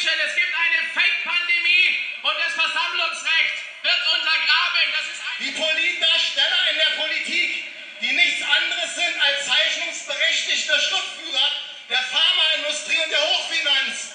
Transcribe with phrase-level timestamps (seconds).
[0.00, 4.86] Menschen, es gibt eine Fake-Pandemie und das Versammlungsrecht wird untergraben.
[4.96, 7.64] Das ist die Politdarsteller in der Politik,
[8.00, 11.50] die nichts anderes sind als zeichnungsberechtigte Schriftführer
[11.90, 14.14] der Pharmaindustrie und der Hochfinanz.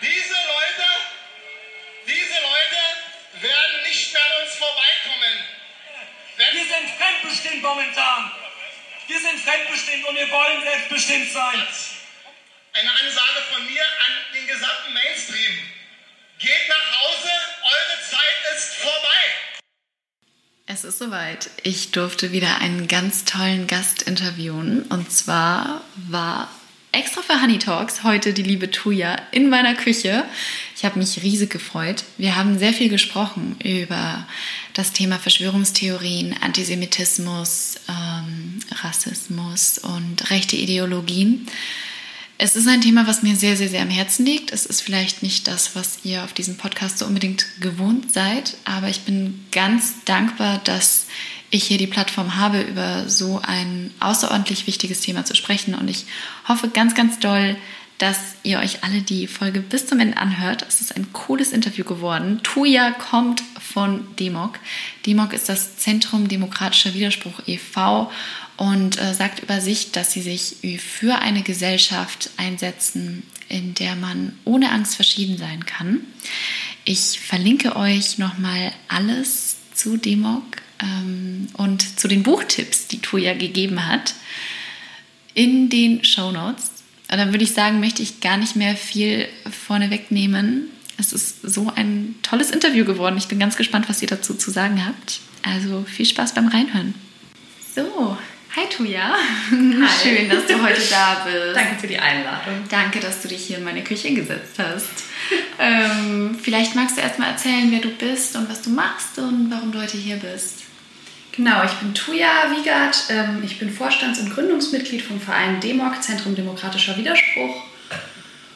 [0.00, 0.88] Diese Leute,
[2.06, 5.44] diese Leute werden nicht mehr an uns vorbeikommen.
[6.36, 8.32] Wenn wir sind fremdbestimmt momentan.
[9.06, 11.68] Wir sind fremdbestimmt und wir wollen selbstbestimmt sein.
[12.72, 15.52] Eine Ansage von mir an den gesamten Mainstream.
[16.38, 17.28] Geht nach Hause,
[17.62, 19.20] eure Zeit ist vorbei.
[20.66, 21.50] Es ist soweit.
[21.62, 24.82] Ich durfte wieder einen ganz tollen Gast interviewen.
[24.82, 26.50] Und zwar war
[26.92, 30.24] extra für Honey Talks heute die liebe Tuya in meiner Küche.
[30.74, 32.04] Ich habe mich riesig gefreut.
[32.16, 34.26] Wir haben sehr viel gesprochen über
[34.72, 41.46] das Thema Verschwörungstheorien, Antisemitismus, ähm, Rassismus und rechte Ideologien.
[42.38, 44.52] Es ist ein Thema, was mir sehr, sehr, sehr am Herzen liegt.
[44.52, 48.88] Es ist vielleicht nicht das, was ihr auf diesem Podcast so unbedingt gewohnt seid, aber
[48.88, 51.06] ich bin ganz dankbar, dass
[51.48, 55.74] ich hier die Plattform habe, über so ein außerordentlich wichtiges Thema zu sprechen.
[55.74, 56.04] Und ich
[56.46, 57.56] hoffe ganz, ganz doll,
[57.98, 60.66] dass ihr euch alle die Folge bis zum Ende anhört.
[60.68, 62.40] Es ist ein cooles Interview geworden.
[62.42, 64.58] Tuya kommt von Demok.
[65.06, 68.10] Demok ist das Zentrum Demokratischer Widerspruch e.V.
[68.56, 74.36] und äh, sagt über sich, dass sie sich für eine Gesellschaft einsetzen, in der man
[74.44, 76.00] ohne Angst verschieden sein kann.
[76.84, 80.44] Ich verlinke euch nochmal alles zu Demok
[80.82, 84.14] ähm, und zu den Buchtipps, die Tuya gegeben hat,
[85.34, 86.70] in den Show Notes.
[87.10, 89.28] Und dann würde ich sagen, möchte ich gar nicht mehr viel
[89.66, 90.70] vorne wegnehmen.
[90.98, 93.18] Es ist so ein tolles Interview geworden.
[93.18, 95.20] Ich bin ganz gespannt, was ihr dazu zu sagen habt.
[95.42, 96.94] Also viel Spaß beim Reinhören.
[97.74, 98.16] So,
[98.56, 99.14] hi Tuja.
[99.50, 99.86] Hi.
[100.02, 101.54] Schön, dass du heute da bist.
[101.54, 102.64] Danke für die Einladung.
[102.70, 105.04] Danke, dass du dich hier in meine Küche gesetzt hast.
[105.58, 109.72] ähm, vielleicht magst du erstmal erzählen, wer du bist und was du machst und warum
[109.72, 110.62] du heute hier bist.
[111.32, 113.04] Genau, ich bin Tuja Wiegert.
[113.10, 117.62] Ähm, ich bin Vorstands- und Gründungsmitglied vom Verein DEMOC, Zentrum Demokratischer Widerspruch.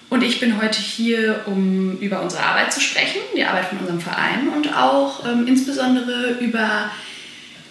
[0.09, 4.01] Und ich bin heute hier, um über unsere Arbeit zu sprechen, die Arbeit von unserem
[4.01, 6.91] Verein und auch ähm, insbesondere über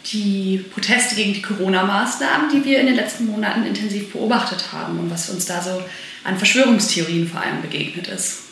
[0.05, 5.11] die Proteste gegen die Corona-Maßnahmen, die wir in den letzten Monaten intensiv beobachtet haben und
[5.11, 5.83] was uns da so
[6.23, 8.43] an Verschwörungstheorien vor allem begegnet ist.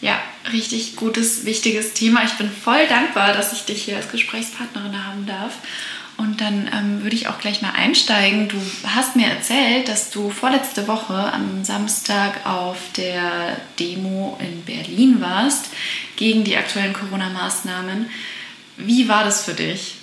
[0.00, 0.20] Ja,
[0.52, 2.22] richtig gutes, wichtiges Thema.
[2.24, 5.54] Ich bin voll dankbar, dass ich dich hier als Gesprächspartnerin haben darf.
[6.16, 8.48] Und dann ähm, würde ich auch gleich mal einsteigen.
[8.48, 15.20] Du hast mir erzählt, dass du vorletzte Woche am Samstag auf der Demo in Berlin
[15.20, 15.66] warst
[16.16, 18.10] gegen die aktuellen Corona-Maßnahmen.
[18.76, 19.97] Wie war das für dich?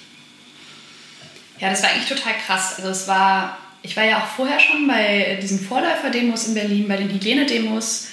[1.60, 2.76] Ja, das war eigentlich total krass.
[2.78, 6.98] Also es war, ich war ja auch vorher schon bei diesen Vorläufer-Demos in Berlin, bei
[6.98, 8.10] den Hygienedemos,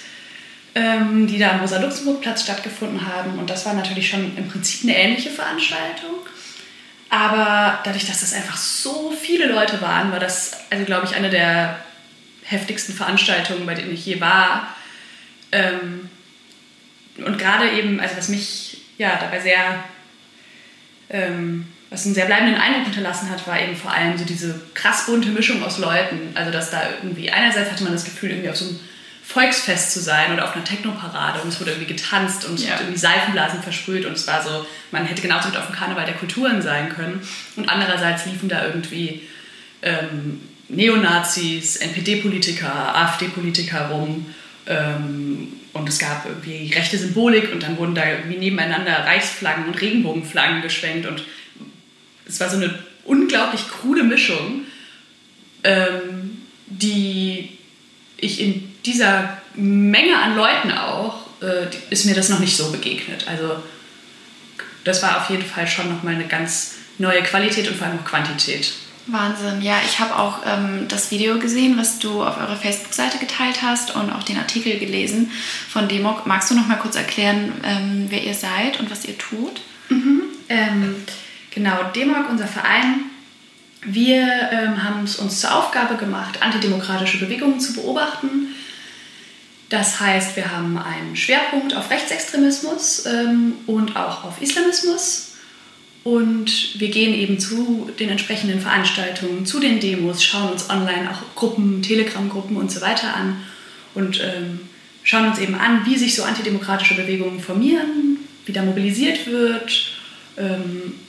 [0.75, 3.37] ähm, die da am Rosa-Luxemburg-Platz stattgefunden haben.
[3.37, 6.15] Und das war natürlich schon im Prinzip eine ähnliche Veranstaltung.
[7.09, 11.29] Aber dadurch, dass das einfach so viele Leute waren, war das, also glaube ich, eine
[11.29, 11.79] der
[12.43, 14.75] heftigsten Veranstaltungen, bei denen ich je war.
[15.51, 16.09] Ähm,
[17.17, 19.83] und gerade eben, also was mich ja dabei sehr,
[21.09, 25.05] ähm, was einen sehr bleibenden Eindruck hinterlassen hat, war eben vor allem so diese krass
[25.05, 26.31] bunte Mischung aus Leuten.
[26.33, 28.79] Also dass da irgendwie, einerseits hatte man das Gefühl, irgendwie auf so einem
[29.23, 32.79] Volksfest zu sein oder auf einer Technoparade und es wurde irgendwie getanzt und ja.
[32.79, 36.15] irgendwie Seifenblasen versprüht und es war so, man hätte genauso gut auf dem Karneval der
[36.15, 37.21] Kulturen sein können.
[37.55, 39.21] Und andererseits liefen da irgendwie
[39.83, 44.25] ähm, Neonazis, NPD-Politiker, AfD-Politiker rum
[44.65, 49.79] ähm, und es gab irgendwie rechte Symbolik und dann wurden da irgendwie nebeneinander Reichsflaggen und
[49.79, 51.23] Regenbogenflaggen geschwenkt und
[52.33, 52.73] es war so eine
[53.05, 54.65] unglaublich krude Mischung,
[55.63, 57.57] ähm, die
[58.17, 63.27] ich in dieser Menge an Leuten auch, äh, ist mir das noch nicht so begegnet.
[63.27, 63.57] Also
[64.83, 68.05] das war auf jeden Fall schon nochmal eine ganz neue Qualität und vor allem auch
[68.05, 68.73] Quantität.
[69.05, 69.61] Wahnsinn.
[69.61, 73.95] Ja, ich habe auch ähm, das Video gesehen, was du auf eurer Facebook-Seite geteilt hast
[73.95, 75.29] und auch den Artikel gelesen
[75.69, 76.25] von Demok.
[76.25, 79.61] Magst du noch mal kurz erklären, ähm, wer ihr seid und was ihr tut?
[79.89, 80.21] Mhm.
[80.47, 80.95] Ähm,
[81.53, 83.05] genau, Demok, unser Verein,
[83.85, 88.53] wir ähm, haben es uns zur Aufgabe gemacht, antidemokratische Bewegungen zu beobachten
[89.73, 95.31] das heißt, wir haben einen Schwerpunkt auf Rechtsextremismus ähm, und auch auf Islamismus.
[96.03, 101.33] Und wir gehen eben zu den entsprechenden Veranstaltungen, zu den Demos, schauen uns online auch
[101.33, 103.41] Gruppen, Telegram-Gruppen und so weiter an
[103.95, 104.59] und ähm,
[105.01, 109.92] schauen uns eben an, wie sich so antidemokratische Bewegungen formieren, wie da mobilisiert wird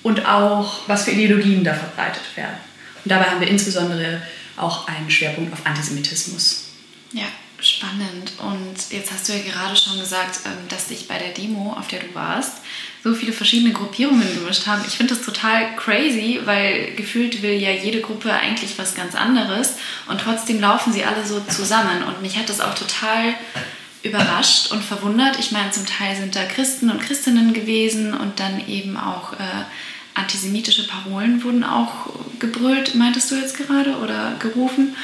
[0.02, 2.56] und auch, was für Ideologien da verbreitet werden.
[3.04, 4.22] Und dabei haben wir insbesondere
[4.56, 6.64] auch einen Schwerpunkt auf Antisemitismus.
[7.12, 7.26] Ja,
[7.64, 8.32] Spannend.
[8.40, 11.88] Und jetzt hast du ja gerade schon gesagt, ähm, dass sich bei der Demo, auf
[11.88, 12.58] der du warst,
[13.02, 14.84] so viele verschiedene Gruppierungen gemischt haben.
[14.86, 19.76] Ich finde das total crazy, weil gefühlt will ja jede Gruppe eigentlich was ganz anderes
[20.08, 22.02] und trotzdem laufen sie alle so zusammen.
[22.02, 23.34] Und mich hat das auch total
[24.04, 25.38] überrascht und verwundert.
[25.38, 29.64] Ich meine, zum Teil sind da Christen und Christinnen gewesen und dann eben auch äh,
[30.14, 34.94] antisemitische Parolen wurden auch gebrüllt, meintest du jetzt gerade, oder gerufen.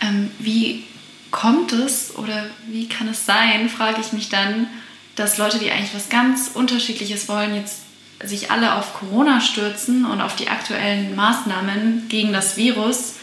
[0.00, 0.84] Ähm, wie
[1.30, 4.66] kommt es oder wie kann es sein, frage ich mich dann,
[5.14, 7.82] dass Leute, die eigentlich was ganz Unterschiedliches wollen, jetzt
[8.24, 13.14] sich alle auf Corona stürzen und auf die aktuellen Maßnahmen gegen das Virus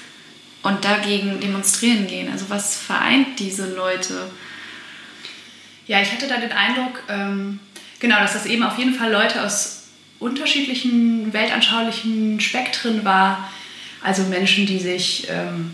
[0.64, 2.32] und dagegen demonstrieren gehen.
[2.32, 4.30] Also was vereint diese Leute?
[5.88, 7.60] Ja, ich hatte da den Eindruck, ähm,
[8.00, 9.84] genau, dass das eben auf jeden Fall Leute aus
[10.20, 13.50] unterschiedlichen weltanschaulichen Spektren war.
[14.02, 15.74] Also Menschen, die sich ähm,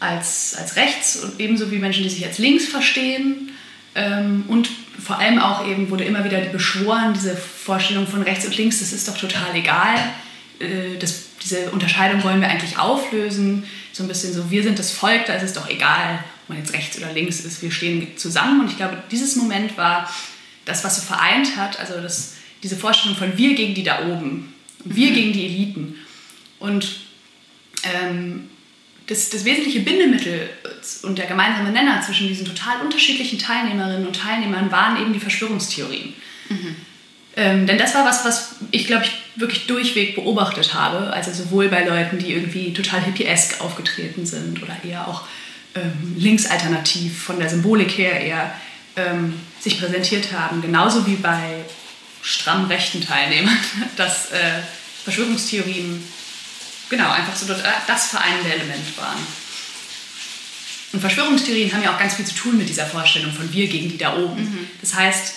[0.00, 3.50] als, als rechts und ebenso wie Menschen, die sich als links verstehen.
[3.94, 4.70] Ähm, und
[5.02, 8.92] vor allem auch eben wurde immer wieder beschworen, diese Vorstellung von rechts und links, das
[8.92, 9.96] ist doch total egal.
[10.58, 13.64] Äh, das, diese Unterscheidung wollen wir eigentlich auflösen.
[13.92, 16.58] So ein bisschen so, wir sind das Volk, da ist es doch egal, ob man
[16.58, 18.60] jetzt rechts oder links ist, wir stehen zusammen.
[18.60, 20.08] Und ich glaube, dieses Moment war
[20.64, 24.54] das, was so vereint hat, also das, diese Vorstellung von wir gegen die da oben,
[24.84, 25.14] wir mhm.
[25.14, 25.96] gegen die Eliten.
[26.60, 27.00] Und
[27.82, 28.48] ähm,
[29.08, 30.48] das, das wesentliche Bindemittel
[31.02, 36.14] und der gemeinsame Nenner zwischen diesen total unterschiedlichen Teilnehmerinnen und Teilnehmern waren eben die Verschwörungstheorien.
[36.48, 36.76] Mhm.
[37.36, 41.12] Ähm, denn das war was, was ich glaube ich wirklich durchweg beobachtet habe.
[41.12, 45.24] Also sowohl bei Leuten, die irgendwie total hippiesk aufgetreten sind oder eher auch
[45.76, 48.54] ähm, linksalternativ von der Symbolik her eher
[48.96, 51.64] ähm, sich präsentiert haben, genauso wie bei
[52.22, 53.56] stramm rechten Teilnehmern,
[53.96, 54.60] dass äh,
[55.04, 56.02] Verschwörungstheorien
[56.88, 59.18] genau einfach so das vereinende Element waren.
[60.92, 63.88] Und Verschwörungstheorien haben ja auch ganz viel zu tun mit dieser Vorstellung von wir gegen
[63.88, 64.42] die da oben.
[64.42, 64.66] Mhm.
[64.80, 65.34] Das heißt,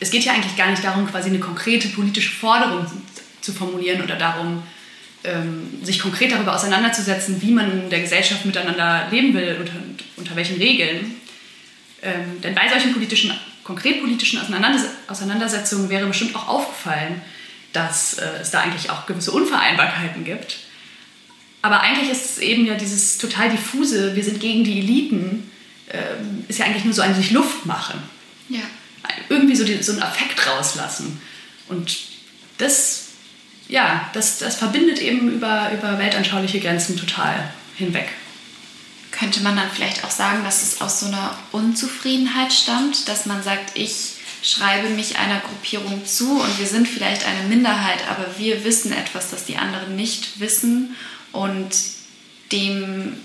[0.00, 2.86] es geht ja eigentlich gar nicht darum, quasi eine konkrete politische Forderung
[3.40, 4.62] zu formulieren oder darum,
[5.24, 9.72] ähm, sich konkret darüber auseinanderzusetzen, wie man in der Gesellschaft miteinander leben will, unter,
[10.16, 11.14] unter welchen Regeln.
[12.02, 13.32] Ähm, denn bei solchen politischen,
[13.64, 14.38] konkret politischen
[15.08, 17.22] Auseinandersetzungen wäre bestimmt auch aufgefallen,
[17.72, 20.58] dass äh, es da eigentlich auch gewisse Unvereinbarkeiten gibt.
[21.62, 25.50] Aber eigentlich ist es eben ja dieses total diffuse, wir sind gegen die Eliten,
[25.88, 28.02] äh, ist ja eigentlich nur so ein sich Luft machen.
[28.50, 28.60] Ja.
[29.28, 31.20] Irgendwie so, die, so einen Affekt rauslassen.
[31.68, 31.96] Und
[32.58, 33.03] das,
[33.68, 38.08] ja, das, das verbindet eben über, über weltanschauliche Grenzen total hinweg.
[39.10, 43.42] Könnte man dann vielleicht auch sagen, dass es aus so einer Unzufriedenheit stammt, dass man
[43.42, 48.64] sagt, ich schreibe mich einer Gruppierung zu und wir sind vielleicht eine Minderheit, aber wir
[48.64, 50.94] wissen etwas, das die anderen nicht wissen
[51.32, 51.70] und
[52.52, 53.16] dem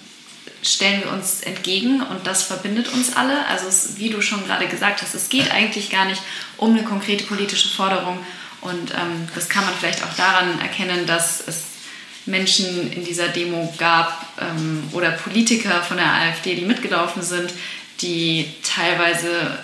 [0.61, 3.45] stellen wir uns entgegen und das verbindet uns alle.
[3.47, 6.21] Also es, wie du schon gerade gesagt hast, es geht eigentlich gar nicht
[6.57, 8.19] um eine konkrete politische Forderung
[8.61, 11.63] und ähm, das kann man vielleicht auch daran erkennen, dass es
[12.25, 17.53] Menschen in dieser Demo gab ähm, oder Politiker von der AfD, die mitgelaufen sind,
[18.01, 19.59] die teilweise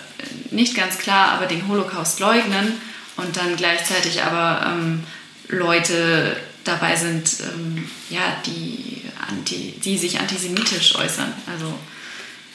[0.50, 2.72] nicht ganz klar, aber den Holocaust leugnen
[3.16, 5.04] und dann gleichzeitig aber ähm,
[5.48, 11.32] Leute dabei sind, ähm, ja, die, anti, die sich antisemitisch äußern.
[11.46, 11.72] Also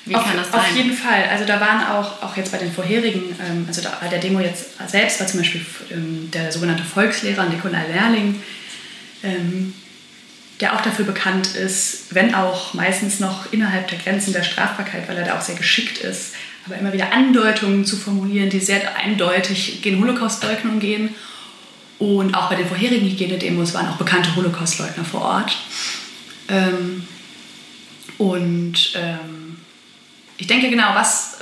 [0.06, 0.59] wie auf, kann das sein?
[0.59, 1.25] Auf jeden Fall.
[1.30, 4.39] Also da waren auch, auch jetzt bei den vorherigen, ähm, also da, bei der Demo
[4.39, 8.41] jetzt selbst war zum Beispiel ähm, der sogenannte Volkslehrer Nikolai Lehrling,
[9.24, 9.74] ähm,
[10.60, 15.17] der auch dafür bekannt ist, wenn auch meistens noch innerhalb der Grenzen der Strafbarkeit, weil
[15.17, 16.34] er da auch sehr geschickt ist,
[16.65, 21.15] aber immer wieder Andeutungen zu formulieren, die sehr eindeutig gegen Holocaustleugnung gehen.
[21.98, 25.55] Und auch bei den vorherigen Hygienedemos waren auch bekannte Holocaustleugner vor Ort.
[26.48, 27.08] Ähm,
[28.17, 29.40] und ähm,
[30.41, 31.38] ich denke genau, was,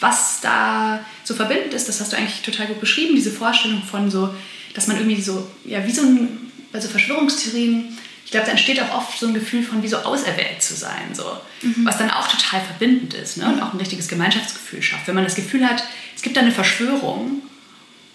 [0.00, 4.10] was da so verbindend ist, das hast du eigentlich total gut beschrieben, diese Vorstellung von
[4.10, 4.34] so,
[4.74, 7.96] dass man irgendwie so, ja, wie so ein, also Verschwörungstheorien
[8.30, 11.12] ich glaube, da entsteht auch oft so ein Gefühl von, wie so auserwählt zu sein,
[11.14, 11.24] so.
[11.62, 11.84] Mhm.
[11.84, 13.46] was dann auch total verbindend ist ne?
[13.46, 15.08] und auch ein richtiges Gemeinschaftsgefühl schafft.
[15.08, 15.82] Wenn man das Gefühl hat,
[16.14, 17.42] es gibt da eine Verschwörung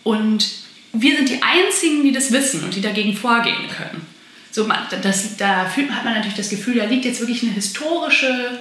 [0.04, 0.50] und
[0.94, 4.08] wir sind die Einzigen, die das wissen und die dagegen vorgehen können.
[4.52, 7.52] So, man, das, da fühlt, hat man natürlich das Gefühl, da liegt jetzt wirklich eine
[7.52, 8.60] historische,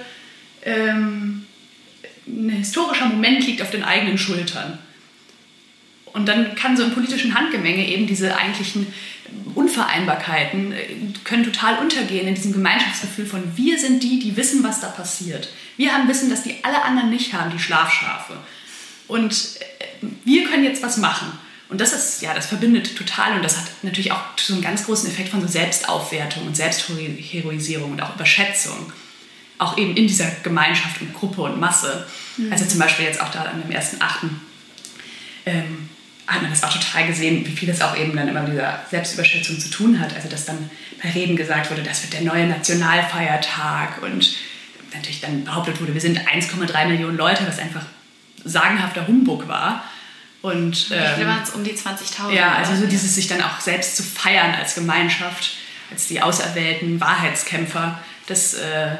[0.65, 1.45] ähm,
[2.27, 4.79] ein historischer Moment liegt auf den eigenen Schultern.
[6.05, 8.87] Und dann kann so im politischen Handgemenge eben diese eigentlichen
[9.53, 10.85] Unvereinbarkeiten äh,
[11.23, 15.49] können total untergehen in diesem Gemeinschaftsgefühl von wir sind die, die wissen, was da passiert.
[15.77, 18.37] Wir haben Wissen, das die alle anderen nicht haben, die Schlafschafe.
[19.07, 21.31] Und äh, wir können jetzt was machen.
[21.67, 24.85] Und das ist, ja, das verbindet total und das hat natürlich auch so einen ganz
[24.85, 28.93] großen Effekt von so Selbstaufwertung und Selbstheroisierung und auch Überschätzung.
[29.57, 32.05] Auch eben in dieser Gemeinschaft und Gruppe und Masse.
[32.37, 32.51] Mhm.
[32.51, 34.41] Also zum Beispiel jetzt auch da an dem ersten Achten
[35.45, 35.89] ähm,
[36.27, 38.81] hat man das auch total gesehen, wie viel das auch eben dann immer mit dieser
[38.89, 40.15] Selbstüberschätzung zu tun hat.
[40.15, 40.69] Also dass dann
[41.01, 44.35] bei Reden gesagt wurde, das wird der neue Nationalfeiertag und
[44.93, 47.85] natürlich dann behauptet wurde, wir sind 1,3 Millionen Leute, was einfach
[48.43, 49.83] sagenhafter Humbug war.
[50.41, 52.31] Und, ähm, ich waren es um die 20.000.
[52.31, 55.57] Ja, also so dieses sich dann auch selbst zu feiern als Gemeinschaft,
[55.91, 58.95] als die auserwählten Wahrheitskämpfer, das äh,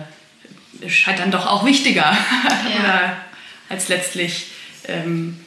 [0.89, 2.18] scheint dann doch auch wichtiger
[2.84, 3.18] ja.
[3.70, 4.48] als letztlich
[4.88, 5.39] ähm,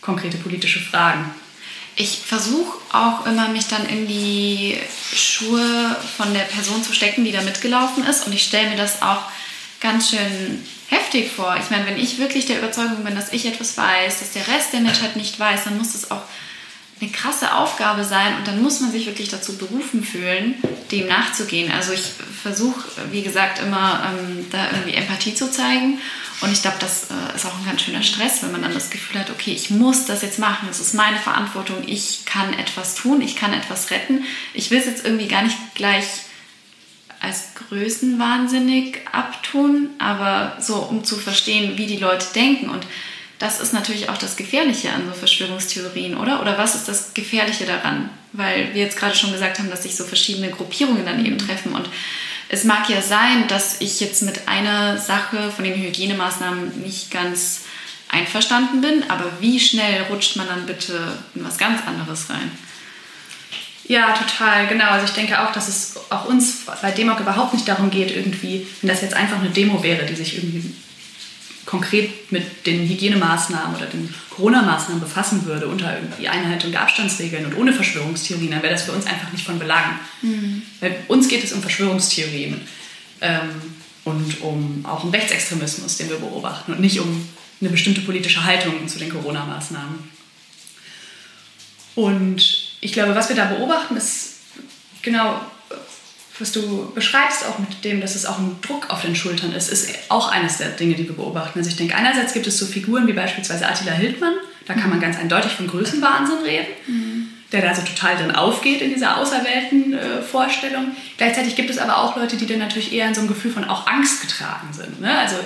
[0.00, 1.30] konkrete politische Fragen.
[1.94, 4.78] Ich versuche auch immer, mich dann in die
[5.14, 8.26] Schuhe von der Person zu stecken, die da mitgelaufen ist.
[8.26, 9.22] Und ich stelle mir das auch
[9.80, 11.56] ganz schön heftig vor.
[11.60, 14.72] Ich meine, wenn ich wirklich der Überzeugung bin, dass ich etwas weiß, dass der Rest
[14.72, 16.22] der Menschheit nicht weiß, dann muss das auch
[17.02, 20.54] eine krasse Aufgabe sein und dann muss man sich wirklich dazu berufen fühlen,
[20.92, 21.72] dem nachzugehen.
[21.72, 25.98] Also ich versuche, wie gesagt, immer ähm, da irgendwie Empathie zu zeigen
[26.42, 28.90] und ich glaube, das äh, ist auch ein ganz schöner Stress, wenn man dann das
[28.90, 32.94] Gefühl hat, okay, ich muss das jetzt machen, es ist meine Verantwortung, ich kann etwas
[32.94, 34.24] tun, ich kann etwas retten.
[34.54, 36.04] Ich will es jetzt irgendwie gar nicht gleich
[37.20, 42.68] als größenwahnsinnig abtun, aber so, um zu verstehen, wie die Leute denken.
[42.68, 42.84] Und
[43.42, 46.40] das ist natürlich auch das Gefährliche an so Verschwörungstheorien, oder?
[46.40, 48.08] Oder was ist das Gefährliche daran?
[48.32, 51.72] Weil wir jetzt gerade schon gesagt haben, dass sich so verschiedene Gruppierungen dann eben treffen.
[51.72, 51.88] Und
[52.48, 57.62] es mag ja sein, dass ich jetzt mit einer Sache von den Hygienemaßnahmen nicht ganz
[58.08, 62.48] einverstanden bin, aber wie schnell rutscht man dann bitte in was ganz anderes rein?
[63.88, 64.86] Ja, total, genau.
[64.86, 68.68] Also ich denke auch, dass es auch uns bei Demok überhaupt nicht darum geht, irgendwie,
[68.80, 70.72] wenn das jetzt einfach eine Demo wäre, die sich irgendwie
[71.72, 77.56] konkret mit den Hygienemaßnahmen oder den Corona-Maßnahmen befassen würde, unter irgendwie Einhaltung der Abstandsregeln und
[77.56, 79.98] ohne Verschwörungstheorien, dann wäre das für uns einfach nicht von Belang.
[80.20, 80.60] Mhm.
[80.80, 82.60] Weil uns geht es um Verschwörungstheorien
[83.22, 83.48] ähm,
[84.04, 87.26] und um auch um Rechtsextremismus, den wir beobachten und nicht um
[87.62, 89.98] eine bestimmte politische Haltung zu den Corona-Maßnahmen.
[91.94, 94.40] Und ich glaube, was wir da beobachten, ist
[95.00, 95.40] genau,
[96.42, 99.70] was du beschreibst, auch mit dem, dass es auch ein Druck auf den Schultern ist,
[99.70, 101.58] ist auch eines der Dinge, die wir beobachten.
[101.58, 104.34] Also ich denke, einerseits gibt es so Figuren wie beispielsweise Attila Hildmann,
[104.66, 107.28] da kann man ganz eindeutig von Größenwahnsinn reden, mhm.
[107.52, 110.92] der da so total drin aufgeht in dieser auserwählten äh, Vorstellung.
[111.16, 113.64] Gleichzeitig gibt es aber auch Leute, die dann natürlich eher in so einem Gefühl von
[113.64, 115.00] auch Angst getragen sind.
[115.00, 115.16] Ne?
[115.16, 115.36] Also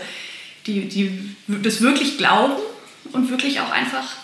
[0.67, 2.55] die, die das wirklich glauben
[3.12, 4.17] und wirklich auch einfach,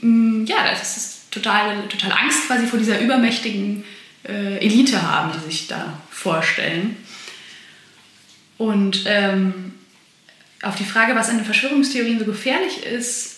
[0.00, 3.84] mh, ja, das ist total, total Angst quasi vor dieser übermächtigen
[4.26, 6.96] äh, Elite haben, die sich da vorstellen.
[8.58, 9.72] Und ähm,
[10.62, 13.36] auf die Frage, was an den Verschwörungstheorien so gefährlich ist,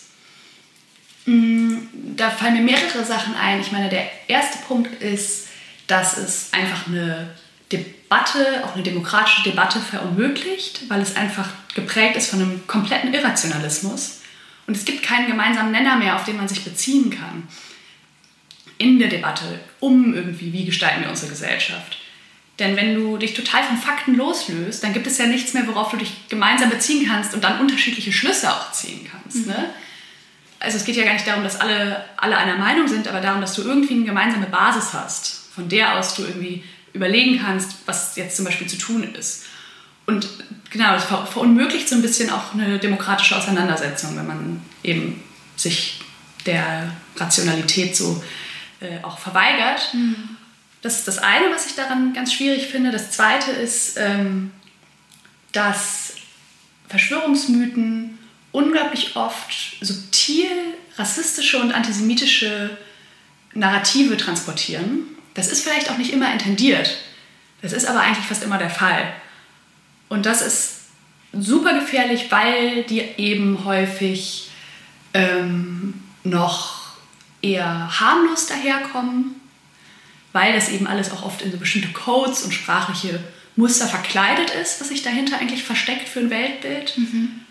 [1.25, 3.61] mh, mm, da fallen mir mehrere Sachen ein.
[3.61, 5.47] Ich meine, der erste Punkt ist,
[5.87, 7.29] dass es einfach eine
[7.71, 14.21] Debatte, auch eine demokratische Debatte verunmöglicht, weil es einfach geprägt ist von einem kompletten Irrationalismus.
[14.67, 17.47] Und es gibt keinen gemeinsamen Nenner mehr, auf den man sich beziehen kann
[18.77, 21.97] in der Debatte um irgendwie, wie gestalten wir unsere Gesellschaft.
[22.59, 25.89] Denn wenn du dich total von Fakten loslöst, dann gibt es ja nichts mehr, worauf
[25.91, 29.47] du dich gemeinsam beziehen kannst und dann unterschiedliche Schlüsse auch ziehen kannst.
[29.47, 29.53] Mhm.
[29.53, 29.69] Ne?
[30.59, 33.41] Also es geht ja gar nicht darum, dass alle, alle einer Meinung sind, aber darum,
[33.41, 36.63] dass du irgendwie eine gemeinsame Basis hast, von der aus du irgendwie
[36.93, 39.45] überlegen kannst, was jetzt zum Beispiel zu tun ist.
[40.05, 40.27] Und
[40.69, 45.21] genau, das verunmöglicht so ein bisschen auch eine demokratische Auseinandersetzung, wenn man eben
[45.55, 46.01] sich
[46.45, 48.23] der Rationalität so
[48.83, 49.93] äh, auch verweigert.
[49.93, 50.37] Mhm.
[50.81, 52.91] Das ist das eine, was ich daran ganz schwierig finde.
[52.91, 54.51] Das zweite ist, ähm,
[55.53, 56.15] dass
[56.89, 58.17] Verschwörungsmythen
[58.51, 60.47] unglaublich oft subtil
[60.97, 62.77] rassistische und antisemitische
[63.53, 65.07] Narrative transportieren.
[65.33, 66.97] Das ist vielleicht auch nicht immer intendiert.
[67.61, 69.13] Das ist aber eigentlich fast immer der Fall.
[70.09, 70.81] Und das ist
[71.31, 74.49] super gefährlich, weil die eben häufig
[75.13, 76.82] ähm, noch
[77.43, 79.35] eher harmlos daherkommen,
[80.31, 83.19] weil das eben alles auch oft in so bestimmte Codes und sprachliche
[83.55, 86.97] Muster verkleidet ist, was sich dahinter eigentlich versteckt für ein Weltbild.
[86.97, 87.41] Mhm.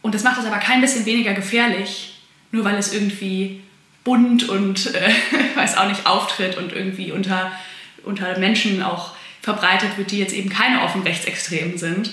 [0.00, 3.62] Und das macht es aber kein bisschen weniger gefährlich, nur weil es irgendwie
[4.04, 5.12] bunt und äh,
[5.54, 7.52] weiß auch nicht auftritt und irgendwie unter,
[8.04, 12.12] unter Menschen auch verbreitet wird, die jetzt eben keine offen Rechtsextremen sind.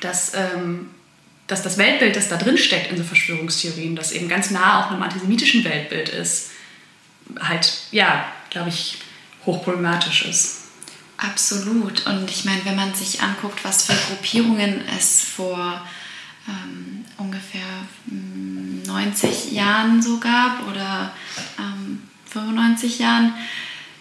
[0.00, 0.90] Das ähm,
[1.46, 4.90] dass das Weltbild, das da drin steckt in so Verschwörungstheorien, das eben ganz nah auch
[4.90, 6.50] einem antisemitischen Weltbild ist,
[7.40, 8.98] halt, ja, glaube ich,
[9.44, 10.58] hochproblematisch ist.
[11.16, 12.06] Absolut.
[12.06, 15.86] Und ich meine, wenn man sich anguckt, was für Gruppierungen es vor
[16.48, 17.60] ähm, ungefähr
[18.06, 21.12] 90 hm, Jahren so gab oder
[21.58, 23.34] ähm, 95 Jahren,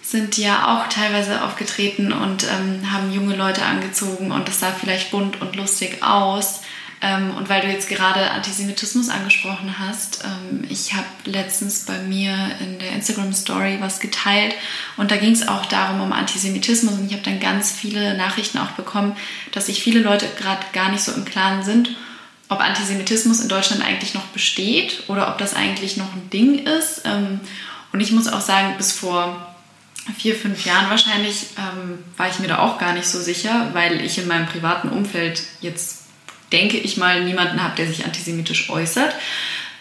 [0.01, 5.11] sind ja auch teilweise aufgetreten und ähm, haben junge Leute angezogen und das sah vielleicht
[5.11, 6.61] bunt und lustig aus.
[7.01, 12.35] Ähm, und weil du jetzt gerade Antisemitismus angesprochen hast, ähm, ich habe letztens bei mir
[12.59, 14.53] in der Instagram Story was geteilt
[14.97, 18.59] und da ging es auch darum, um Antisemitismus und ich habe dann ganz viele Nachrichten
[18.59, 19.15] auch bekommen,
[19.51, 21.89] dass sich viele Leute gerade gar nicht so im Klaren sind,
[22.49, 27.01] ob Antisemitismus in Deutschland eigentlich noch besteht oder ob das eigentlich noch ein Ding ist.
[27.05, 27.39] Ähm,
[27.93, 29.47] und ich muss auch sagen, bis vor
[30.17, 34.01] vier, fünf Jahren wahrscheinlich ähm, war ich mir da auch gar nicht so sicher, weil
[34.01, 36.00] ich in meinem privaten Umfeld jetzt
[36.51, 39.15] denke ich mal, niemanden habe, der sich antisemitisch äußert.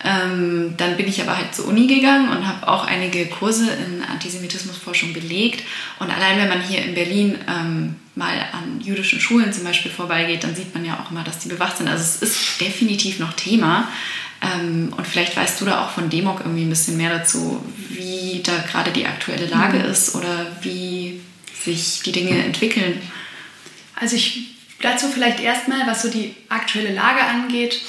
[0.02, 4.02] Ähm, dann bin ich aber halt zur Uni gegangen und habe auch einige Kurse in
[4.02, 5.62] Antisemitismusforschung belegt.
[5.98, 10.42] Und allein wenn man hier in Berlin ähm, mal an jüdischen Schulen zum Beispiel vorbeigeht,
[10.42, 11.88] dann sieht man ja auch immer, dass die bewacht sind.
[11.88, 13.88] Also es ist definitiv noch Thema.
[14.40, 18.40] Ähm, und vielleicht weißt du da auch von Demok irgendwie ein bisschen mehr dazu, wie
[18.42, 19.84] da gerade die aktuelle Lage mhm.
[19.84, 21.20] ist oder wie
[21.62, 23.02] sich die Dinge entwickeln.
[23.96, 27.80] Also ich Dazu vielleicht erstmal, was so die aktuelle Lage angeht,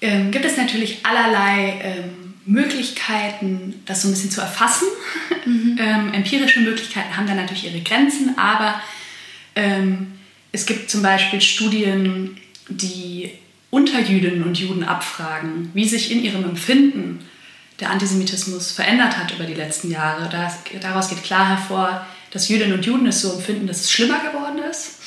[0.00, 4.88] ähm, gibt es natürlich allerlei ähm, Möglichkeiten, das so ein bisschen zu erfassen.
[5.44, 5.76] Mhm.
[5.80, 8.80] ähm, empirische Möglichkeiten haben da natürlich ihre Grenzen, aber
[9.56, 10.12] ähm,
[10.52, 12.36] es gibt zum Beispiel Studien,
[12.68, 13.32] die
[13.70, 17.24] unter Jüdinnen und Juden abfragen, wie sich in ihrem Empfinden
[17.80, 20.30] der Antisemitismus verändert hat über die letzten Jahre.
[20.80, 24.60] daraus geht klar hervor, dass Jüdinnen und Juden es so empfinden, dass es schlimmer geworden
[24.70, 25.00] ist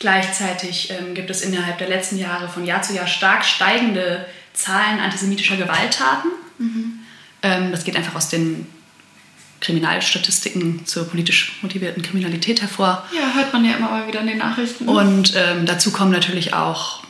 [0.00, 4.98] Gleichzeitig ähm, gibt es innerhalb der letzten Jahre von Jahr zu Jahr stark steigende Zahlen
[4.98, 6.30] antisemitischer Gewalttaten.
[6.58, 7.00] Mhm.
[7.42, 8.66] Ähm, das geht einfach aus den
[9.60, 13.06] Kriminalstatistiken zur politisch motivierten Kriminalität hervor.
[13.14, 14.88] Ja, hört man ja immer mal wieder in den Nachrichten.
[14.88, 17.04] Und ähm, dazu kommen natürlich auch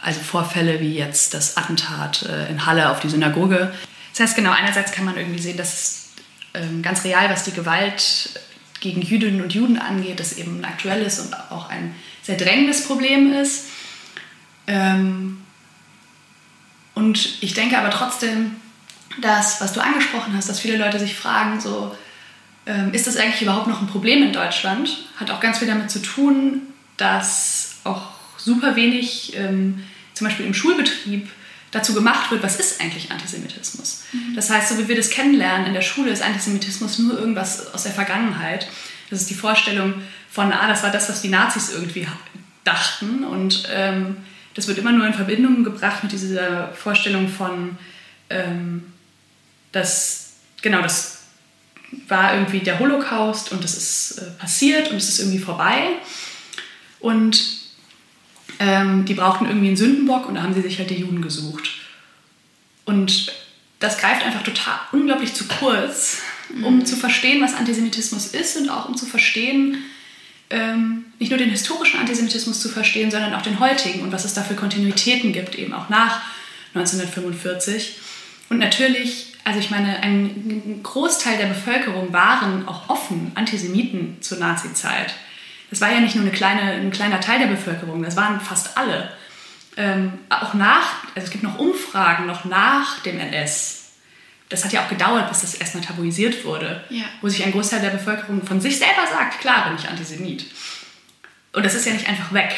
[0.00, 3.74] also Vorfälle wie jetzt das Attentat äh, in Halle auf die Synagoge.
[4.12, 6.10] Das heißt, genau, einerseits kann man irgendwie sehen, dass
[6.54, 8.30] ähm, ganz real, was die Gewalt
[8.80, 13.32] gegen Jüdinnen und Juden angeht, das eben ein aktuelles und auch ein sehr drängendes Problem
[13.32, 13.66] ist.
[14.66, 15.38] Ähm,
[16.94, 18.56] und ich denke aber trotzdem,
[19.20, 21.96] dass, was du angesprochen hast, dass viele Leute sich fragen, so,
[22.66, 25.04] ähm, ist das eigentlich überhaupt noch ein Problem in Deutschland?
[25.16, 26.62] Hat auch ganz viel damit zu tun,
[26.96, 29.82] dass auch super wenig, ähm,
[30.14, 31.28] zum Beispiel im Schulbetrieb,
[31.70, 34.04] dazu gemacht wird, was ist eigentlich Antisemitismus.
[34.12, 34.34] Mhm.
[34.34, 37.82] Das heißt, so wie wir das kennenlernen in der Schule, ist Antisemitismus nur irgendwas aus
[37.82, 38.68] der Vergangenheit.
[39.10, 39.94] Das ist die Vorstellung
[40.30, 42.06] von, ah, das war das, was die Nazis irgendwie
[42.64, 43.24] dachten.
[43.24, 44.18] Und ähm,
[44.54, 47.78] das wird immer nur in Verbindung gebracht mit dieser Vorstellung von,
[48.30, 48.92] ähm,
[49.72, 51.18] dass, genau, das
[52.06, 55.88] war irgendwie der Holocaust und das ist äh, passiert und es ist irgendwie vorbei.
[57.00, 57.57] Und
[58.58, 61.70] ähm, die brauchten irgendwie einen Sündenbock und da haben sie sich halt die Juden gesucht.
[62.84, 63.32] Und
[63.80, 66.22] das greift einfach total unglaublich zu kurz,
[66.64, 66.86] um mhm.
[66.86, 69.84] zu verstehen, was Antisemitismus ist und auch um zu verstehen,
[70.50, 74.34] ähm, nicht nur den historischen Antisemitismus zu verstehen, sondern auch den heutigen und was es
[74.34, 76.22] da für Kontinuitäten gibt, eben auch nach
[76.74, 77.98] 1945.
[78.48, 85.14] Und natürlich, also ich meine, ein Großteil der Bevölkerung waren auch offen Antisemiten zur Nazizeit
[85.70, 88.76] das war ja nicht nur eine kleine, ein kleiner Teil der Bevölkerung, das waren fast
[88.76, 89.12] alle.
[89.76, 93.90] Ähm, auch nach, also es gibt noch Umfragen noch nach dem NS.
[94.48, 97.04] Das hat ja auch gedauert, bis das erstmal tabuisiert wurde, ja.
[97.20, 100.46] wo sich ein Großteil der Bevölkerung von sich selber sagt, klar bin ich Antisemit.
[101.52, 102.54] Und das ist ja nicht einfach weg.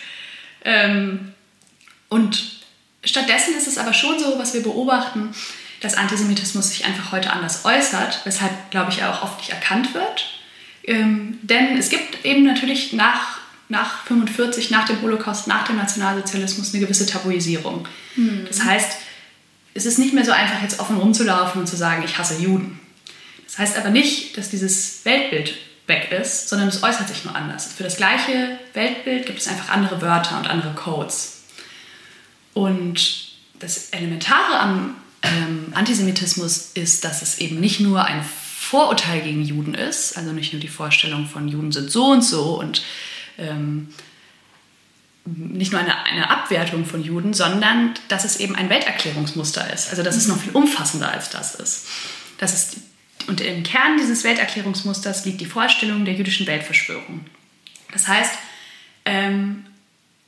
[0.64, 1.34] ähm,
[2.08, 2.62] und
[3.04, 5.34] stattdessen ist es aber schon so, was wir beobachten,
[5.80, 10.37] dass Antisemitismus sich einfach heute anders äußert, weshalb, glaube ich, auch oft nicht erkannt wird
[10.88, 16.72] ähm, denn es gibt eben natürlich nach, nach 45, nach dem Holocaust, nach dem Nationalsozialismus
[16.72, 17.86] eine gewisse Tabuisierung.
[18.16, 18.46] Mhm.
[18.48, 18.92] Das heißt,
[19.74, 22.80] es ist nicht mehr so einfach, jetzt offen rumzulaufen und zu sagen, ich hasse Juden.
[23.44, 25.54] Das heißt aber nicht, dass dieses Weltbild
[25.86, 27.72] weg ist, sondern es äußert sich nur anders.
[27.72, 31.42] Für das gleiche Weltbild gibt es einfach andere Wörter und andere Codes.
[32.54, 38.24] Und das Elementare am ähm, Antisemitismus ist, dass es eben nicht nur ein
[38.68, 42.60] Vorurteil gegen Juden ist, also nicht nur die Vorstellung von Juden sind so und so
[42.60, 42.82] und
[43.38, 43.88] ähm,
[45.24, 49.88] nicht nur eine, eine Abwertung von Juden, sondern dass es eben ein Welterklärungsmuster ist.
[49.88, 51.86] Also dass es noch viel umfassender als das ist.
[52.36, 52.76] Das ist
[53.26, 57.24] und im Kern dieses Welterklärungsmusters liegt die Vorstellung der jüdischen Weltverschwörung.
[57.92, 58.34] Das heißt,
[59.06, 59.64] ähm,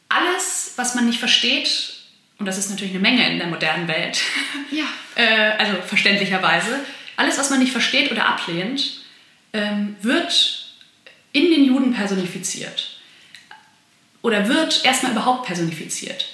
[0.08, 1.94] alles, was man nicht versteht,
[2.38, 4.22] und das ist natürlich eine Menge in der modernen Welt,
[4.70, 4.84] ja.
[5.14, 6.80] äh, also verständlicherweise,
[7.20, 9.02] alles, was man nicht versteht oder ablehnt,
[9.52, 10.74] ähm, wird
[11.32, 12.98] in den Juden personifiziert.
[14.22, 16.26] Oder wird erstmal überhaupt personifiziert.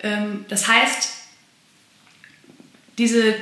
[0.00, 1.12] Ähm, das heißt,
[2.98, 3.34] diese,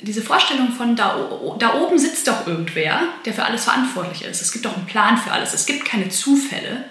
[0.00, 4.40] diese Vorstellung von da, da oben sitzt doch irgendwer, der für alles verantwortlich ist.
[4.40, 5.52] Es gibt doch einen Plan für alles.
[5.52, 6.84] Es gibt keine Zufälle.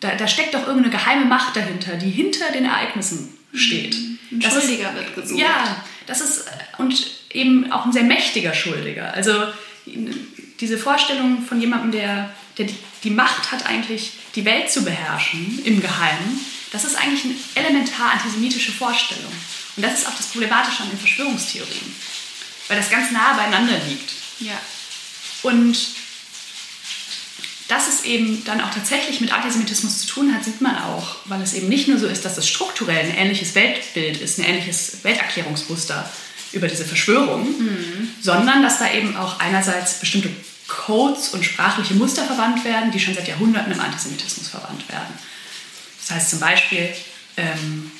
[0.00, 3.96] Da, da steckt doch irgendeine geheime Macht dahinter, die hinter den Ereignissen steht.
[4.30, 5.40] Ein Schuldiger wird gesucht.
[5.40, 6.46] Ja, das ist
[6.78, 9.12] und eben auch ein sehr mächtiger Schuldiger.
[9.12, 9.32] Also
[9.86, 15.60] diese Vorstellung von jemandem, der, der die, die Macht hat, eigentlich die Welt zu beherrschen
[15.64, 17.34] im Geheimen, das ist eigentlich eine
[17.66, 19.32] elementar antisemitische Vorstellung.
[19.76, 21.94] Und das ist auch das Problematische an den Verschwörungstheorien,
[22.68, 24.12] weil das ganz nah beieinander liegt.
[24.40, 24.58] Ja.
[25.42, 25.76] Und
[27.68, 31.42] dass es eben dann auch tatsächlich mit Antisemitismus zu tun hat, sieht man auch, weil
[31.42, 35.04] es eben nicht nur so ist, dass es strukturell ein ähnliches Weltbild ist, ein ähnliches
[35.04, 36.10] Welterklärungsmuster
[36.52, 37.46] über diese Verschwörung,
[38.22, 40.30] sondern dass da eben auch einerseits bestimmte
[40.66, 45.14] Codes und sprachliche Muster verwandt werden, die schon seit Jahrhunderten im Antisemitismus verwandt werden.
[46.00, 46.88] Das heißt zum Beispiel
[47.36, 47.90] ähm,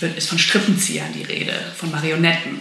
[0.00, 2.58] wird, ist von Strippenziehern die Rede, von Marionetten.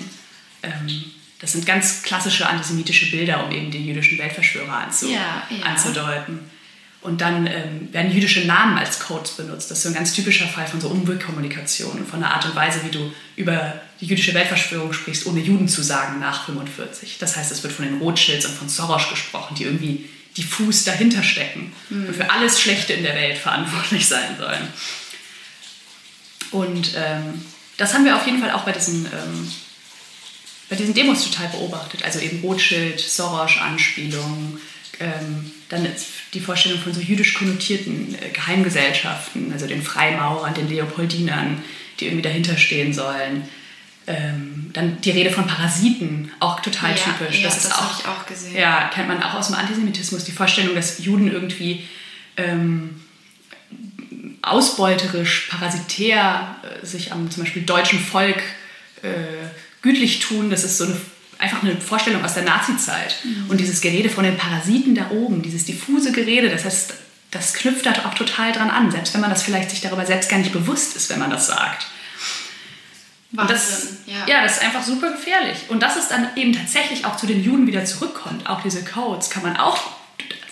[0.64, 1.06] Ähm,
[1.40, 5.66] das sind ganz klassische antisemitische Bilder, um eben den jüdischen Weltverschwörer anzu Ja, ja.
[5.66, 6.40] anzudeuten.
[7.02, 9.70] Und dann ähm, werden jüdische Namen als Codes benutzt.
[9.70, 12.56] Das ist so ein ganz typischer Fall von so Umweltkommunikation und von der Art und
[12.56, 17.18] Weise, wie du über die jüdische Weltverschwörung sprichst, ohne Juden zu sagen nach 45.
[17.20, 21.24] Das heißt, es wird von den Rothschilds und von Soros gesprochen, die irgendwie diffus dahinter
[21.24, 24.68] stecken und für alles Schlechte in der Welt verantwortlich sein sollen.
[26.52, 27.42] Und ähm,
[27.78, 29.52] das haben wir auf jeden Fall auch bei diesen, ähm,
[30.70, 32.04] bei diesen Demos total beobachtet.
[32.04, 34.60] Also eben Rothschild, Soros-Anspielungen,
[35.00, 35.88] ähm, dann
[36.34, 41.64] die Vorstellung von so jüdisch konnotierten äh, Geheimgesellschaften, also den Freimaurern, den Leopoldinern,
[42.00, 43.48] die irgendwie dahinter stehen sollen.
[44.10, 47.40] Ähm, dann die Rede von Parasiten, auch total Ja, typisch.
[47.42, 48.56] ja, das das auch, hab ich auch gesehen.
[48.56, 51.84] Ja, kennt man auch aus dem Antisemitismus, die Vorstellung, dass Juden irgendwie
[52.38, 53.02] ähm,
[54.42, 58.42] ausbeuterisch, parasitär äh, sich am zum Beispiel deutschen Volk
[59.04, 59.10] äh,
[59.88, 60.50] gütlich tun.
[60.50, 60.98] Das ist so eine,
[61.40, 63.16] einfach eine Vorstellung aus der Nazizeit.
[63.50, 66.94] Und dieses Gerede von den Parasiten da oben, dieses diffuse Gerede, das heißt,
[67.32, 70.30] das knüpft da auch total dran an, selbst wenn man das vielleicht sich darüber selbst
[70.30, 71.88] gar nicht bewusst ist, wenn man das sagt.
[73.36, 74.26] Und das, Wahnsinn, ja.
[74.28, 75.58] ja, das ist einfach super gefährlich.
[75.68, 79.30] Und dass es dann eben tatsächlich auch zu den Juden wieder zurückkommt, auch diese Codes,
[79.30, 79.80] kann man auch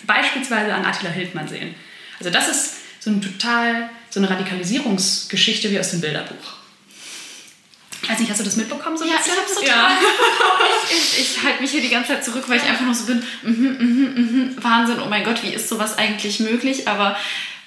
[0.06, 1.74] beispielsweise an Attila Hildmann sehen.
[2.18, 6.56] Also das ist so ein total, so eine Radikalisierungsgeschichte wie aus dem Bilderbuch.
[8.06, 9.40] Ich weiß nicht, hast du das mitbekommen so ein Ja, ich bisschen?
[9.40, 9.98] hab's total Ja.
[10.88, 13.04] Ich, ich, ich halte mich hier die ganze Zeit zurück, weil ich einfach nur so
[13.06, 16.86] bin, mhm, mhm, mhm, Wahnsinn, oh mein Gott, wie ist sowas eigentlich möglich?
[16.86, 17.16] Aber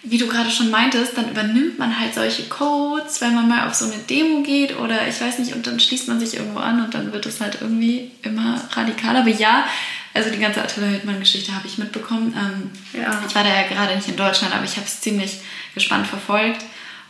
[0.04, 3.73] wie du gerade schon meintest, dann übernimmt man halt solche Codes, wenn man mal auf
[3.75, 6.86] so eine Demo geht oder ich weiß nicht, und dann schließt man sich irgendwo an
[6.86, 9.19] und dann wird es halt irgendwie immer radikaler.
[9.19, 9.65] Aber ja,
[10.13, 12.34] also die ganze Attila Hildmann-Geschichte habe ich mitbekommen.
[12.38, 12.71] Ähm,
[13.02, 13.21] Ja.
[13.28, 15.41] Ich war da ja gerade nicht in Deutschland, aber ich habe es ziemlich
[15.73, 16.63] gespannt verfolgt.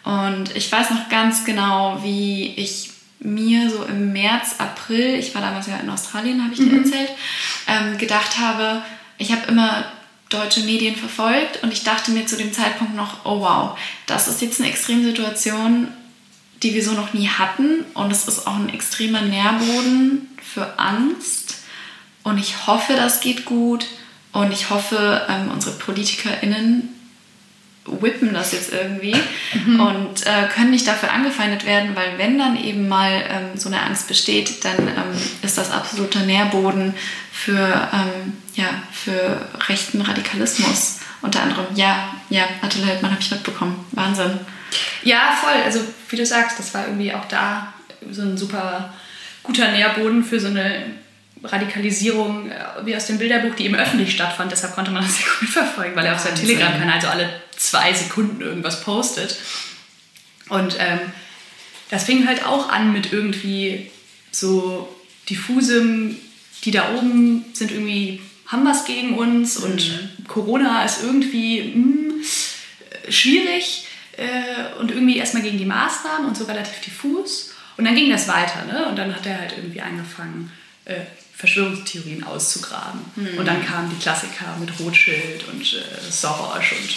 [0.04, 5.42] Und ich weiß noch ganz genau, wie ich mir so im März, April, ich war
[5.42, 7.10] damals ja in Australien, habe ich dir erzählt,
[7.68, 8.82] ähm, gedacht habe,
[9.18, 9.86] ich habe immer
[10.30, 14.42] deutsche Medien verfolgt und ich dachte mir zu dem Zeitpunkt noch, oh wow, das ist
[14.42, 15.90] jetzt eine Extremsituation,
[16.64, 21.58] die wir so noch nie hatten und es ist auch ein extremer Nährboden für Angst
[22.24, 23.88] und ich hoffe, das geht gut
[24.32, 26.90] und ich hoffe, ähm, unsere PolitikerInnen
[28.02, 29.16] whippen das jetzt irgendwie
[29.66, 33.82] und äh, können nicht dafür angefeindet werden, weil wenn dann eben mal ähm, so eine
[33.82, 36.94] Angst besteht, dann ähm, ist das absoluter Nährboden
[37.32, 41.00] für, ähm, ja, für rechten Radikalismus.
[41.22, 43.86] Unter anderem, ja, ja, Attila Hildmann habe ich mitbekommen.
[43.92, 44.40] Wahnsinn.
[45.04, 45.62] Ja, voll.
[45.66, 47.74] Also wie du sagst, das war irgendwie auch da
[48.10, 48.94] so ein super
[49.44, 50.86] guter Nährboden für so eine
[51.44, 54.52] Radikalisierung äh, wie aus dem Bilderbuch, die eben öffentlich stattfand.
[54.52, 56.36] Deshalb konnte man das sehr gut verfolgen, weil er auf seinem.
[56.36, 59.38] Telegram-Kanal so alle zwei Sekunden irgendwas postet.
[60.50, 61.00] Und ähm,
[61.90, 63.92] das fing halt auch an mit irgendwie
[64.32, 64.96] so
[65.30, 66.18] diffusem,
[66.64, 72.14] die da oben sind irgendwie, haben was gegen uns und Corona ist irgendwie hm,
[73.08, 77.54] äh, schwierig äh, und irgendwie erstmal gegen die Maßnahmen und so relativ diffus.
[77.78, 78.90] Und dann ging das weiter, ne?
[78.90, 80.52] Und dann hat er halt irgendwie angefangen,
[80.84, 80.96] äh,
[81.40, 83.00] Verschwörungstheorien auszugraben.
[83.38, 86.90] Und dann kamen die Klassiker mit Rothschild und äh, Soros und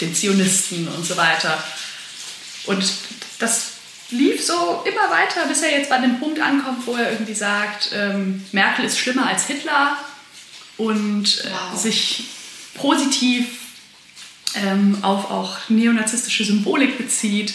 [0.00, 1.62] den Zionisten und so weiter.
[2.66, 2.84] Und
[3.38, 3.72] das
[4.10, 7.90] lief so immer weiter, bis er jetzt bei dem Punkt ankommt, wo er irgendwie sagt,
[7.94, 9.96] ähm, Merkel ist schlimmer als Hitler
[10.76, 11.80] und äh, Wow.
[11.80, 12.24] sich
[12.74, 13.46] positiv
[14.54, 17.54] ähm, auf auch neonazistische Symbolik bezieht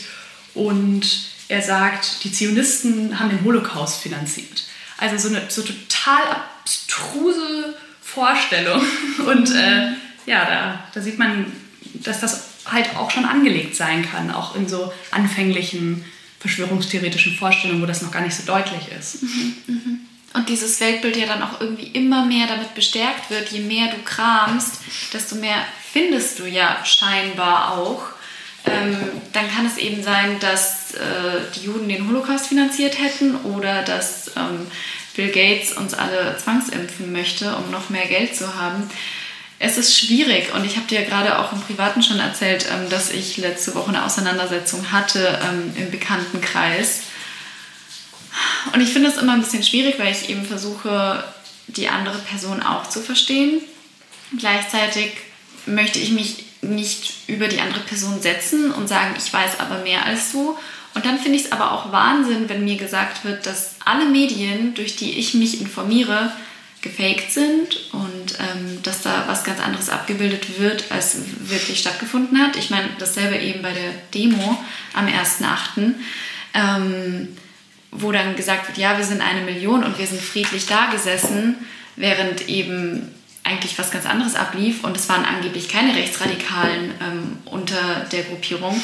[0.55, 1.05] und
[1.47, 4.63] er sagt, die Zionisten haben den Holocaust finanziert.
[4.97, 8.81] Also so eine so total abstruse Vorstellung.
[9.25, 9.93] Und äh,
[10.25, 11.51] ja, da, da sieht man,
[11.93, 16.03] dass das halt auch schon angelegt sein kann, auch in so anfänglichen
[16.39, 19.23] verschwörungstheoretischen Vorstellungen, wo das noch gar nicht so deutlich ist.
[20.33, 23.97] Und dieses Weltbild ja dann auch irgendwie immer mehr damit bestärkt wird, je mehr du
[24.03, 24.81] kramst,
[25.13, 25.57] desto mehr
[25.91, 28.03] findest du ja scheinbar auch.
[28.65, 28.97] Ähm,
[29.31, 34.31] dann kann es eben sein, dass äh, die Juden den Holocaust finanziert hätten oder dass
[34.35, 34.67] ähm,
[35.15, 38.89] Bill Gates uns alle zwangsimpfen möchte, um noch mehr Geld zu haben.
[39.57, 43.11] Es ist schwierig und ich habe dir gerade auch im Privaten schon erzählt, ähm, dass
[43.11, 47.01] ich letzte Woche eine Auseinandersetzung hatte ähm, im Bekanntenkreis.
[48.73, 51.23] Und ich finde es immer ein bisschen schwierig, weil ich eben versuche,
[51.67, 53.61] die andere Person auch zu verstehen.
[54.37, 55.11] Gleichzeitig
[55.65, 60.05] möchte ich mich nicht über die andere Person setzen und sagen, ich weiß aber mehr
[60.05, 60.57] als du.
[60.95, 64.73] Und dann finde ich es aber auch Wahnsinn, wenn mir gesagt wird, dass alle Medien,
[64.73, 66.31] durch die ich mich informiere,
[66.81, 72.55] gefaked sind und ähm, dass da was ganz anderes abgebildet wird, als wirklich stattgefunden hat.
[72.55, 74.57] Ich meine, dasselbe eben bei der Demo
[74.93, 75.93] am 1.8.,
[76.53, 77.27] ähm,
[77.91, 81.55] wo dann gesagt wird, ja, wir sind eine Million und wir sind friedlich da gesessen,
[81.95, 83.11] während eben
[83.43, 88.79] eigentlich was ganz anderes ablief und es waren angeblich keine Rechtsradikalen ähm, unter der Gruppierung.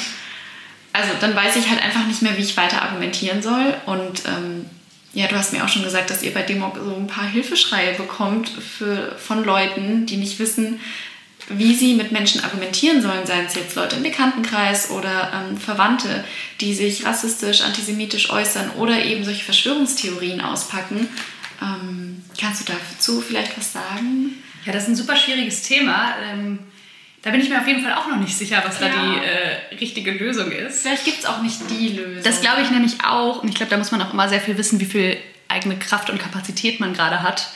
[0.94, 4.66] Also dann weiß ich halt einfach nicht mehr, wie ich weiter argumentieren soll und ähm,
[5.14, 7.96] ja, du hast mir auch schon gesagt, dass ihr bei Demok so ein paar Hilfeschreie
[7.96, 10.80] bekommt für, von Leuten, die nicht wissen,
[11.50, 16.24] wie sie mit Menschen argumentieren sollen, seien es jetzt Leute im Bekanntenkreis oder ähm, Verwandte,
[16.62, 21.10] die sich rassistisch, antisemitisch äußern oder eben solche Verschwörungstheorien auspacken.
[21.62, 24.42] Ähm, kannst du dazu vielleicht was sagen?
[24.66, 26.16] Ja, das ist ein super schwieriges Thema.
[26.24, 26.60] Ähm,
[27.24, 28.94] da bin ich mir auf jeden Fall auch noch nicht sicher, was da Ja.
[28.94, 30.82] die äh, richtige Lösung ist.
[30.82, 32.24] Vielleicht gibt es auch nicht die Lösung.
[32.24, 33.44] Das glaube ich nämlich auch.
[33.44, 36.10] Und ich glaube, da muss man auch immer sehr viel wissen, wie viel eigene Kraft
[36.10, 37.50] und Kapazität man gerade hat.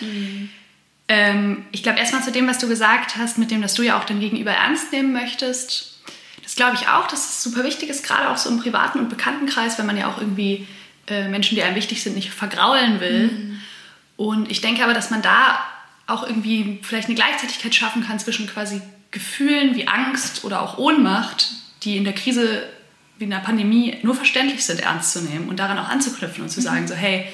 [1.07, 3.99] Ähm, ich glaube erstmal zu dem, was du gesagt hast, mit dem, dass du ja
[3.99, 5.99] auch dein Gegenüber ernst nehmen möchtest.
[6.43, 9.09] Das glaube ich auch, dass es super wichtig ist, gerade auch so im privaten und
[9.09, 10.67] Bekanntenkreis, wenn man ja auch irgendwie
[11.07, 13.57] äh, Menschen, die einem wichtig sind, nicht vergraulen will.
[14.17, 15.59] Und ich denke aber, dass man da
[16.07, 18.81] auch irgendwie vielleicht eine Gleichzeitigkeit schaffen kann zwischen quasi
[19.15, 21.47] Gefühlen wie Angst oder auch Ohnmacht,
[21.83, 22.63] die in der Krise
[23.17, 26.49] wie in der Pandemie nur verständlich sind, ernst zu nehmen und daran auch anzuknüpfen und
[26.49, 27.25] zu sagen, so hey,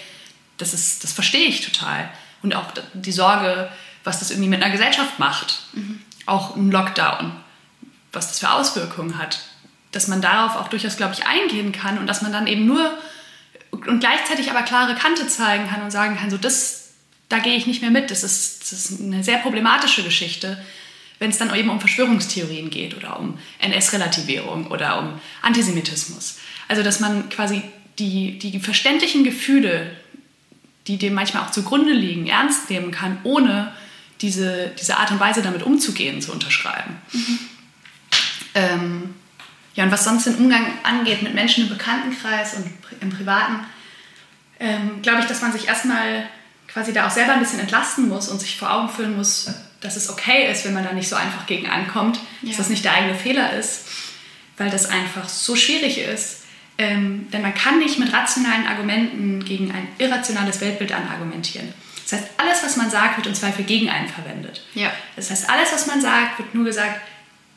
[0.60, 2.08] das, ist, das verstehe ich total.
[2.44, 3.68] Und auch die Sorge,
[4.04, 5.64] was das irgendwie mit einer Gesellschaft macht.
[6.28, 7.32] Auch ein Lockdown,
[8.12, 9.40] was das für Auswirkungen hat.
[9.92, 12.96] Dass man darauf auch durchaus, glaube ich, eingehen kann und dass man dann eben nur
[13.72, 16.92] und gleichzeitig aber klare Kante zeigen kann und sagen kann, so das,
[17.28, 18.12] da gehe ich nicht mehr mit.
[18.12, 20.64] Das ist, das ist eine sehr problematische Geschichte,
[21.22, 26.40] wenn es dann eben um Verschwörungstheorien geht oder um NS-Relativierung oder um Antisemitismus.
[26.68, 27.62] Also dass man quasi
[28.00, 29.96] die, die verständlichen Gefühle,
[30.88, 33.72] die dem manchmal auch zugrunde liegen, ernst nehmen kann, ohne
[34.22, 36.98] diese, diese Art und Weise damit umzugehen, zu unterschreiben.
[38.56, 39.14] Ähm,
[39.76, 42.66] ja, und was sonst den Umgang angeht mit Menschen im Bekanntenkreis und
[43.00, 43.60] im Privaten,
[44.60, 46.28] ähm, glaube ich, dass man sich erstmal
[46.68, 49.48] quasi da auch selber ein bisschen entlasten muss und sich vor Augen führen muss,
[49.82, 52.50] dass es okay ist, wenn man da nicht so einfach gegen ankommt, Ja.
[52.50, 53.86] dass das nicht der eigene Fehler ist,
[54.58, 56.38] weil das einfach so schwierig ist.
[56.78, 61.74] Ähm, denn man kann nicht mit rationalen Argumenten gegen ein irrationales Weltbild anargumentieren.
[62.10, 64.64] Das heißt, alles, was man sagt, wird im Zweifel gegen einen verwendet.
[64.74, 64.92] Ja.
[65.16, 67.02] Das heißt, alles, was man sagt, wird nur gesagt,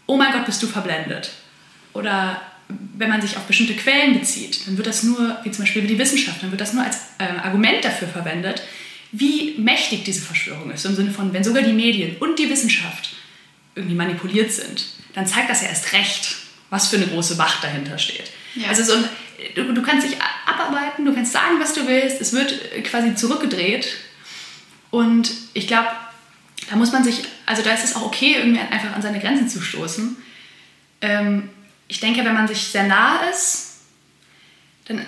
[0.07, 1.31] oh mein Gott, bist du verblendet.
[1.93, 5.87] Oder wenn man sich auf bestimmte Quellen bezieht, dann wird das nur, wie zum Beispiel
[5.87, 8.63] die Wissenschaft, dann wird das nur als äh, Argument dafür verwendet,
[9.17, 10.85] wie mächtig diese Verschwörung ist.
[10.85, 13.11] Im Sinne von, wenn sogar die Medien und die Wissenschaft
[13.75, 16.37] irgendwie manipuliert sind, dann zeigt das ja erst recht,
[16.71, 18.31] was für eine große Macht dahinter steht.
[18.57, 18.69] Ja.
[18.69, 19.05] Also so
[19.55, 23.89] du, du kannst dich abarbeiten, du kannst sagen, was du willst, es wird quasi zurückgedreht.
[24.91, 25.89] Und ich glaube,
[26.71, 29.49] da muss man sich, also da ist es auch okay, irgendwie einfach an seine Grenzen
[29.49, 30.17] zu stoßen.
[31.01, 31.51] Ähm,
[31.89, 33.81] ich denke, wenn man sich sehr nah ist,
[34.87, 35.05] dann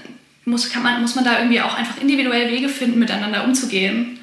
[0.46, 4.20] muss, kann man, muss man da irgendwie auch einfach individuell Wege finden, miteinander umzugehen.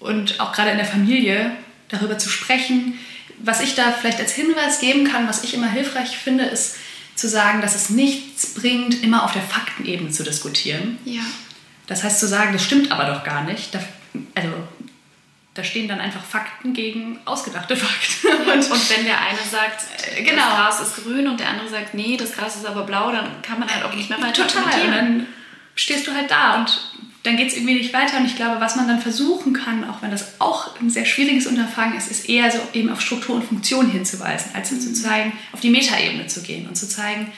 [0.00, 1.50] Und auch gerade in der Familie
[1.88, 2.98] darüber zu sprechen.
[3.38, 6.76] Was ich da vielleicht als Hinweis geben kann, was ich immer hilfreich finde, ist
[7.16, 10.98] zu sagen, dass es nichts bringt, immer auf der Faktenebene zu diskutieren.
[11.04, 11.22] Ja.
[11.86, 13.74] Das heißt zu sagen, das stimmt aber doch gar nicht.
[13.74, 13.80] Da,
[14.34, 14.52] also
[15.54, 18.50] da stehen dann einfach Fakten gegen ausgedachte Fakten.
[18.50, 19.84] Und, und wenn der eine sagt,
[20.16, 20.42] Äh, genau.
[20.42, 23.42] das Gras ist grün und der andere sagt, nee, das Gras ist aber blau, dann
[23.42, 25.26] kann man halt auch nicht mehr weiter Total.
[25.74, 26.80] Stehst du halt da und
[27.24, 28.18] dann geht es irgendwie nicht weiter.
[28.18, 31.46] Und ich glaube, was man dann versuchen kann, auch wenn das auch ein sehr schwieriges
[31.46, 35.60] Unterfangen ist, ist eher so eben auf Struktur und Funktion hinzuweisen, als zu zeigen, auf
[35.60, 37.32] die Metaebene zu gehen und zu zeigen,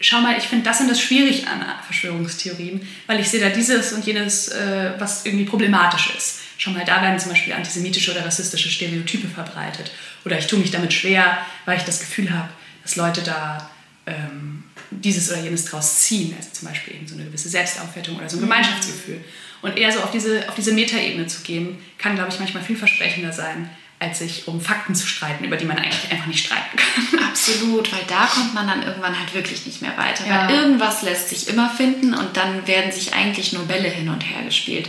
[0.00, 3.92] schau mal, ich finde das und das schwierig an Verschwörungstheorien, weil ich sehe da dieses
[3.92, 6.40] und jenes, äh, was irgendwie problematisch ist.
[6.56, 9.90] Schau mal, da werden zum Beispiel antisemitische oder rassistische Stereotype verbreitet.
[10.24, 12.48] Oder ich tue mich damit schwer, weil ich das Gefühl habe,
[12.82, 13.70] dass Leute da
[14.06, 14.57] ähm,
[14.90, 16.34] dieses oder jenes draus ziehen.
[16.36, 19.20] Also zum Beispiel eben so eine gewisse Selbstaufwertung oder so ein Gemeinschaftsgefühl.
[19.60, 23.32] Und eher so auf diese, auf diese Metaebene zu gehen, kann, glaube ich, manchmal vielversprechender
[23.32, 27.24] sein, als sich um Fakten zu streiten, über die man eigentlich einfach nicht streiten kann.
[27.28, 30.24] Absolut, weil da kommt man dann irgendwann halt wirklich nicht mehr weiter.
[30.26, 30.46] Ja.
[30.46, 34.20] Weil irgendwas lässt sich immer finden und dann werden sich eigentlich nur Bälle hin und
[34.20, 34.88] her gespielt.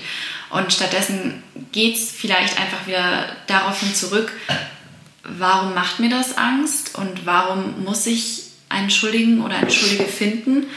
[0.52, 4.32] Und stattdessen geht es vielleicht einfach wieder daraufhin zurück,
[5.24, 10.68] warum macht mir das Angst und warum muss ich einen Schuldigen oder eine Schuldige finden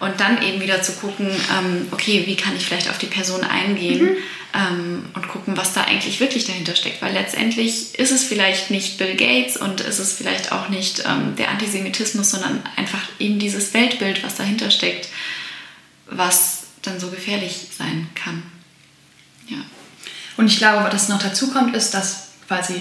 [0.00, 3.44] und dann eben wieder zu gucken, ähm, okay, wie kann ich vielleicht auf die Person
[3.44, 4.16] eingehen
[4.52, 7.00] ähm, und gucken, was da eigentlich wirklich dahinter steckt.
[7.02, 11.36] Weil letztendlich ist es vielleicht nicht Bill Gates und ist es vielleicht auch nicht ähm,
[11.36, 15.08] der Antisemitismus, sondern einfach eben dieses Weltbild, was dahinter steckt,
[16.06, 18.42] was dann so gefährlich sein kann.
[19.48, 19.58] Ja.
[20.36, 22.80] Und ich glaube, was noch dazu kommt, ist, dass quasi,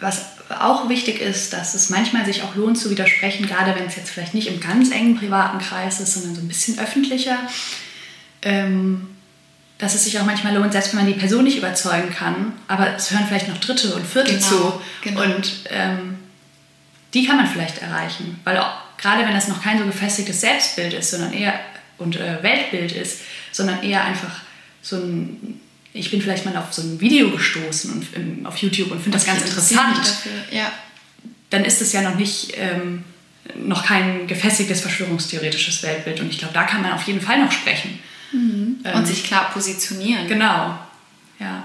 [0.00, 0.26] was
[0.60, 4.10] auch wichtig ist, dass es manchmal sich auch lohnt zu widersprechen, gerade wenn es jetzt
[4.10, 7.38] vielleicht nicht im ganz engen privaten Kreis ist, sondern so ein bisschen öffentlicher,
[8.42, 9.08] ähm,
[9.78, 12.94] dass es sich auch manchmal lohnt, selbst wenn man die Person nicht überzeugen kann, aber
[12.96, 14.80] es hören vielleicht noch Dritte und Vierte Genau, zu.
[15.02, 15.22] genau.
[15.22, 16.18] und ähm,
[17.14, 20.92] die kann man vielleicht erreichen, weil auch, gerade wenn das noch kein so gefestigtes Selbstbild
[20.94, 21.58] ist, sondern eher
[21.98, 23.20] und äh, Weltbild ist,
[23.52, 24.40] sondern eher einfach
[24.82, 25.60] so ein
[25.92, 29.18] ich bin vielleicht mal auf so ein Video gestoßen und, ähm, auf YouTube und finde
[29.18, 29.98] das ganz interessant.
[30.50, 30.70] Ja.
[31.50, 33.04] dann ist es ja noch nicht ähm,
[33.56, 36.20] noch kein gefestigtes verschwörungstheoretisches Weltbild.
[36.20, 37.98] Und ich glaube, da kann man auf jeden Fall noch sprechen.
[38.32, 40.28] Und sich klar positionieren.
[40.28, 40.78] Genau.
[41.38, 41.64] Ja.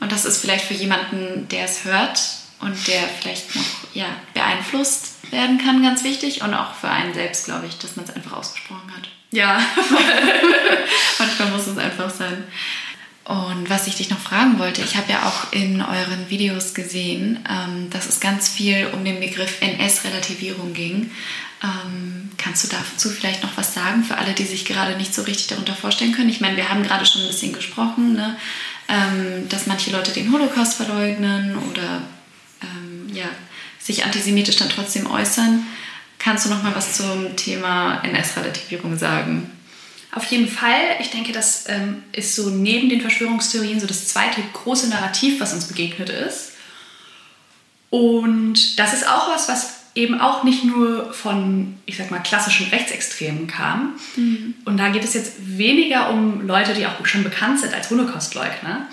[0.00, 2.20] Und das ist vielleicht für jemanden, der es hört
[2.60, 6.42] und der vielleicht noch ja, beeinflusst werden kann, ganz wichtig.
[6.42, 9.08] Und auch für einen selbst, glaube ich, dass man es einfach ausgesprochen hat.
[9.30, 9.60] Ja.
[11.18, 12.44] Manchmal muss es einfach sein.
[13.24, 17.38] Und was ich dich noch fragen wollte, ich habe ja auch in euren Videos gesehen,
[17.48, 21.10] ähm, dass es ganz viel um den Begriff NS-Relativierung ging.
[21.62, 25.22] Ähm, kannst du dazu vielleicht noch was sagen für alle, die sich gerade nicht so
[25.22, 26.28] richtig darunter vorstellen können?
[26.28, 28.36] Ich meine, wir haben gerade schon ein bisschen gesprochen, ne?
[28.88, 32.02] ähm, dass manche Leute den Holocaust verleugnen oder
[32.62, 33.26] ähm, ja,
[33.78, 35.66] sich antisemitisch dann trotzdem äußern.
[36.18, 39.50] Kannst du noch mal was zum Thema NS-Relativierung sagen?
[40.12, 40.96] Auf jeden Fall.
[41.00, 45.52] Ich denke, das ähm, ist so neben den Verschwörungstheorien so das zweite große Narrativ, was
[45.52, 46.52] uns begegnet ist.
[47.90, 52.68] Und das ist auch was, was eben auch nicht nur von, ich sag mal, klassischen
[52.68, 53.98] Rechtsextremen kam.
[54.64, 58.86] Und da geht es jetzt weniger um Leute, die auch schon bekannt sind als Holocaustleugner,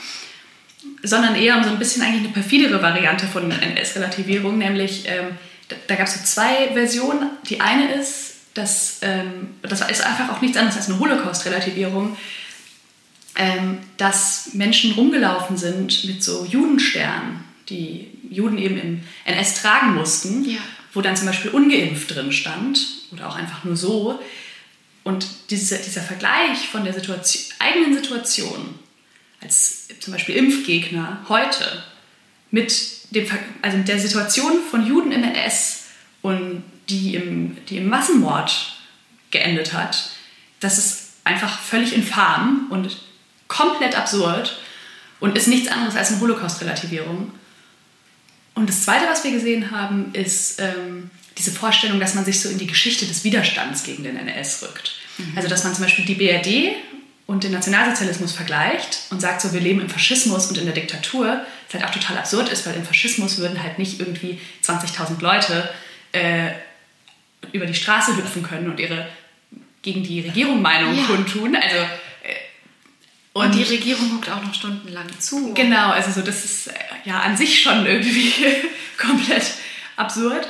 [1.03, 5.75] sondern eher um so ein bisschen eigentlich eine perfidere Variante von NS-Relativierung, nämlich ähm, da,
[5.87, 7.29] da gab es so zwei Versionen.
[7.49, 12.17] Die eine ist, dass ähm, das ist einfach auch nichts anderes als eine Holocaust-Relativierung,
[13.35, 20.49] ähm, dass Menschen rumgelaufen sind mit so Judensternen, die Juden eben im NS tragen mussten,
[20.49, 20.59] Ja.
[20.93, 22.79] wo dann zum Beispiel ungeimpft drin stand
[23.11, 24.19] oder auch einfach nur so.
[25.03, 28.79] Und diese, dieser Vergleich von der Situation, eigenen Situation
[29.41, 31.83] als zum Beispiel Impfgegner heute
[32.51, 32.73] mit
[33.11, 33.27] dem,
[33.61, 35.83] also mit der Situation von Juden im NS
[36.21, 38.77] und die im, die im Massenmord
[39.31, 40.11] geendet hat,
[40.59, 42.97] das ist einfach völlig infam und
[43.47, 44.59] komplett absurd
[45.19, 47.31] und ist nichts anderes als eine Holocaust-Relativierung.
[48.53, 52.49] Und das Zweite, was wir gesehen haben, ist ähm, diese Vorstellung, dass man sich so
[52.49, 54.95] in die Geschichte des Widerstands gegen den NS rückt.
[55.35, 56.75] Also dass man zum Beispiel die BRD
[57.25, 61.41] und den Nationalsozialismus vergleicht und sagt so, wir leben im Faschismus und in der Diktatur,
[61.65, 65.69] was halt auch total absurd ist, weil im Faschismus würden halt nicht irgendwie 20.000 Leute
[66.11, 66.51] äh,
[67.53, 69.07] über die Straße hüpfen können und ihre
[69.81, 71.03] gegen die Regierung Meinung Ja.
[71.03, 71.55] kundtun.
[71.55, 71.87] Also, äh,
[73.33, 75.53] Und, die Regierung guckt auch noch stundenlang zu.
[75.53, 76.73] Genau, also so, das ist äh,
[77.05, 78.33] ja an sich schon irgendwie
[78.97, 79.43] komplett
[79.95, 80.47] absurd.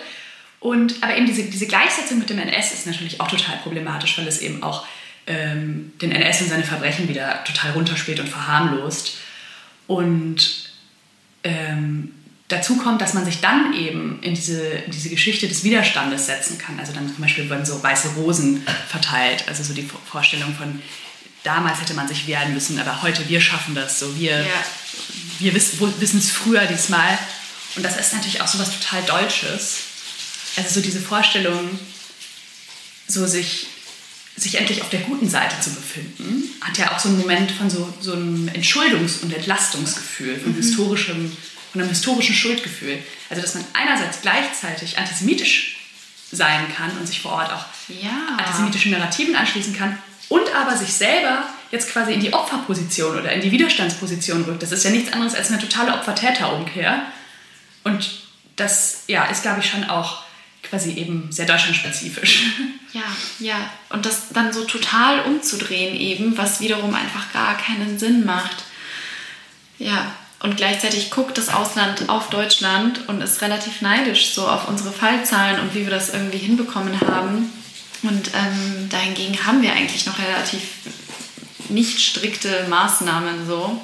[0.60, 4.28] Und, aber eben diese, diese Gleichsetzung mit dem NS ist natürlich auch total problematisch, weil
[4.28, 4.88] es eben auch
[5.28, 9.18] ähm, den NS und seine Verbrechen wieder total runterspielt und verharmlost.
[9.88, 10.70] Und
[11.44, 12.12] ähm,
[12.48, 16.58] dazu kommt, dass man sich dann eben in diese, in diese Geschichte des Widerstandes setzen
[16.58, 16.80] kann.
[16.80, 19.46] Also dann zum Beispiel werden so weiße Rosen verteilt.
[19.48, 20.82] Also so die Vorstellung von,
[21.44, 24.00] damals hätte man sich wehren müssen, aber heute wir schaffen das.
[24.00, 24.46] So wir, Ja.
[25.40, 27.18] wir wissen es früher diesmal.
[27.76, 29.78] Und das ist natürlich auch so was total Deutsches.
[30.58, 31.78] Also so diese Vorstellung,
[33.08, 33.68] so sich,
[34.38, 37.70] sich endlich auf der guten Seite zu befinden, hat ja auch so einen Moment von
[37.70, 41.32] so, so einem Entschuldungs- und Entlastungsgefühl, von, historischem,
[41.76, 43.04] von einem historischen Schuldgefühl.
[43.30, 45.76] Also dass man einerseits gleichzeitig antisemitisch
[46.32, 48.38] sein kann und sich vor Ort auch Ja.
[48.38, 49.98] antisemitischen Narrativen anschließen kann
[50.30, 54.64] und aber sich selber jetzt quasi in die Opferposition oder in die Widerstandsposition rückt.
[54.64, 57.02] Das ist ja nichts anderes als eine totale Opfer-Täter-Umkehr.
[57.84, 58.22] Und
[58.56, 60.24] das ja, ist, glaube ich, schon auch
[60.64, 62.44] quasi eben sehr deutschlandspezifisch.
[62.94, 63.04] Ja,
[63.40, 63.70] ja.
[63.90, 68.64] Und das dann so total umzudrehen eben, was wiederum einfach gar keinen Sinn macht.
[69.78, 74.92] Ja, und gleichzeitig guckt das Ausland auf Deutschland und ist relativ neidisch so auf unsere
[74.92, 77.52] Fallzahlen und wie wir das irgendwie hinbekommen haben.
[78.04, 80.62] Und ähm, dahingegen haben wir eigentlich noch relativ
[81.70, 83.82] nicht strikte Maßnahmen so.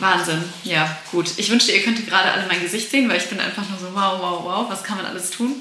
[0.00, 0.42] Wahnsinn.
[0.64, 1.30] Ja, gut.
[1.36, 3.94] Ich wünschte, ihr könntet gerade alle mein Gesicht sehen, weil ich bin einfach nur so,
[3.94, 5.56] wow, wow, wow, was kann man alles tun?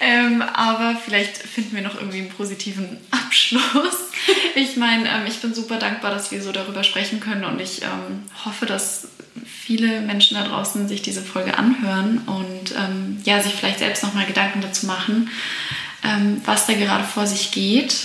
[0.00, 4.10] Ähm, aber vielleicht finden wir noch irgendwie einen positiven Abschluss.
[4.54, 7.82] Ich meine, ähm, ich bin super dankbar, dass wir so darüber sprechen können und ich
[7.82, 9.08] ähm, hoffe, dass
[9.46, 14.26] viele Menschen da draußen sich diese Folge anhören und ähm, ja, sich vielleicht selbst nochmal
[14.26, 15.30] Gedanken dazu machen,
[16.04, 17.96] ähm, was da gerade vor sich geht.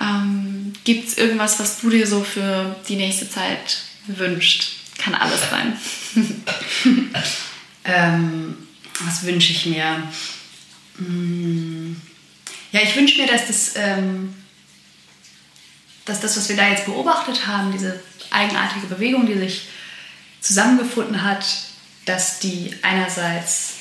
[0.00, 4.83] Ähm, Gibt es irgendwas, was du dir so für die nächste Zeit wünscht?
[4.98, 5.78] Kann alles sein.
[7.84, 8.56] ähm,
[9.00, 10.02] was wünsche ich mir?
[10.98, 12.00] Hm.
[12.72, 14.34] Ja, ich wünsche mir, dass das, ähm,
[16.04, 19.68] dass das, was wir da jetzt beobachtet haben, diese eigenartige Bewegung, die sich
[20.40, 21.44] zusammengefunden hat,
[22.04, 23.74] dass die einerseits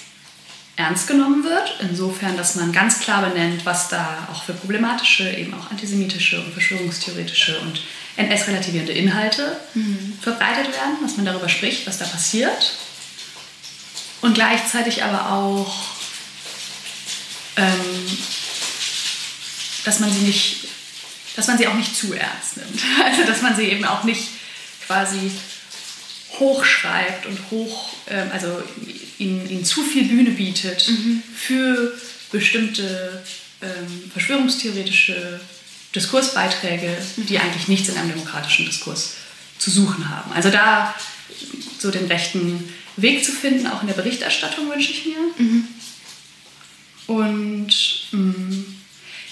[0.76, 5.54] ernst genommen wird, insofern, dass man ganz klar benennt, was da auch für problematische, eben
[5.54, 7.82] auch antisemitische und verschwörungstheoretische und
[8.16, 10.18] NS-relativierende Inhalte mhm.
[10.22, 12.74] verbreitet werden, dass man darüber spricht, was da passiert.
[14.22, 15.76] Und gleichzeitig aber auch,
[17.58, 18.18] ähm,
[19.86, 20.68] dass man sie nicht,
[21.36, 22.82] dass man sie auch nicht zu ernst nimmt.
[23.06, 24.30] Also dass man sie eben auch nicht
[24.88, 25.32] quasi
[26.40, 28.64] hochschreibt und hoch, ähm, also
[29.24, 31.24] ihnen, ihnen, zu viel Bühne bietet mhm.
[31.36, 31.94] für
[32.32, 33.24] bestimmte
[33.62, 35.40] ähm, verschwörungstheoretische
[35.96, 39.16] Diskursbeiträge, die eigentlich nichts in einem demokratischen Diskurs
[39.60, 40.32] zu suchen haben.
[40.34, 40.94] Also da
[41.80, 42.68] so den rechten
[42.98, 45.18] Weg zu finden, auch in der Berichterstattung wünsche ich mir.
[45.38, 45.68] Mhm.
[47.08, 48.66] Und mh, mm,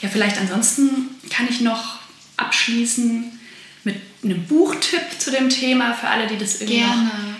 [0.02, 2.00] ja, vielleicht ansonsten kann ich noch
[2.38, 3.40] abschließen
[3.84, 7.31] mit einem Buchtipp zu dem Thema für alle, die das irgendwie Gerne.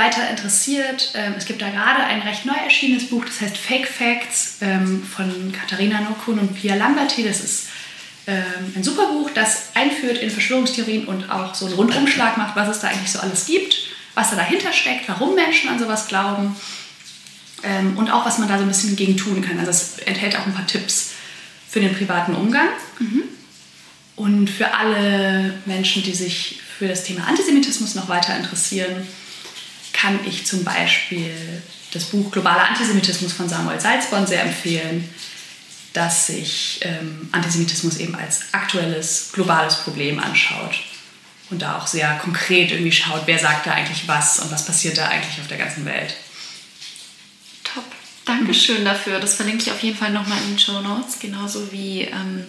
[0.00, 1.12] Weiter interessiert.
[1.14, 5.02] Ähm, es gibt da gerade ein recht neu erschienenes Buch, das heißt Fake Facts ähm,
[5.04, 7.22] von Katharina Nokun und Pia Lamberti.
[7.22, 7.68] Das ist
[8.26, 12.68] ähm, ein super Buch, das einführt in Verschwörungstheorien und auch so einen Rundumschlag macht, was
[12.68, 13.76] es da eigentlich so alles gibt,
[14.14, 16.56] was da dahinter steckt, warum Menschen an sowas glauben
[17.96, 19.58] und auch, was man da so ein bisschen gegen tun kann.
[19.58, 21.10] Also es enthält auch ein paar Tipps
[21.68, 22.68] für den privaten Umgang.
[22.98, 23.24] Mhm.
[24.16, 29.06] Und für alle Menschen, die sich für das Thema Antisemitismus noch weiter interessieren,
[30.00, 35.08] kann ich zum Beispiel das Buch Globaler Antisemitismus von Samuel Salzborn sehr empfehlen
[35.92, 40.80] dass sich ähm, Antisemitismus eben als aktuelles globales Problem anschaut
[41.50, 44.98] und da auch sehr konkret irgendwie schaut, wer sagt da eigentlich was und was passiert
[44.98, 46.14] da eigentlich auf der ganzen Welt.
[48.30, 49.18] Dankeschön dafür.
[49.18, 52.46] Das verlinke ich auf jeden Fall nochmal in den Show Notes, genauso wie ähm,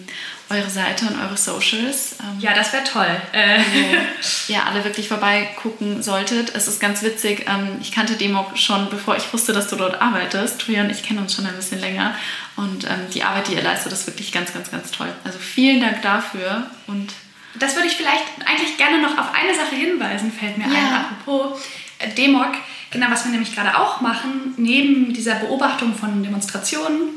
[0.48, 2.16] eure Seite und eure Socials.
[2.20, 3.20] Ähm, ja, das wäre toll.
[3.32, 3.58] Äh.
[3.58, 6.54] Wo ihr alle wirklich vorbeigucken solltet.
[6.54, 7.46] Es ist ganz witzig.
[7.48, 10.60] Ähm, ich kannte Demok schon, bevor ich wusste, dass du dort arbeitest.
[10.60, 12.14] Tuja und ich kennen uns schon ein bisschen länger.
[12.56, 15.12] Und ähm, die Arbeit, die ihr leistet, ist wirklich ganz, ganz, ganz toll.
[15.24, 16.66] Also vielen Dank dafür.
[16.86, 17.12] Und
[17.54, 20.78] das würde ich vielleicht eigentlich gerne noch auf eine Sache hinweisen, fällt mir ja.
[20.78, 21.60] ein, apropos
[21.98, 22.54] äh, Demok.
[22.92, 27.08] Genau, was wir nämlich gerade auch machen, neben dieser Beobachtung von Demonstrationen,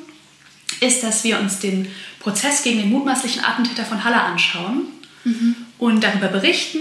[0.80, 4.88] ist, dass wir uns den Prozess gegen den mutmaßlichen Attentäter von Halle anschauen
[5.24, 5.56] mhm.
[5.78, 6.80] und darüber berichten.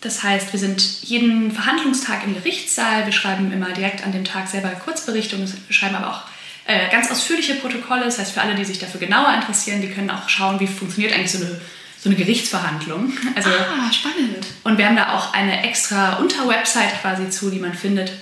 [0.00, 3.06] Das heißt, wir sind jeden Verhandlungstag im Gerichtssaal.
[3.06, 6.22] Wir schreiben immer direkt an dem Tag selber Kurzberichte und wir schreiben aber auch
[6.66, 8.04] äh, ganz ausführliche Protokolle.
[8.04, 11.14] Das heißt, für alle, die sich dafür genauer interessieren, die können auch schauen, wie funktioniert
[11.14, 11.60] eigentlich so eine,
[11.98, 13.12] so eine Gerichtsverhandlung.
[13.34, 14.46] Also, ah, spannend.
[14.62, 18.12] Und wir haben da auch eine extra Unterwebsite quasi zu, die man findet,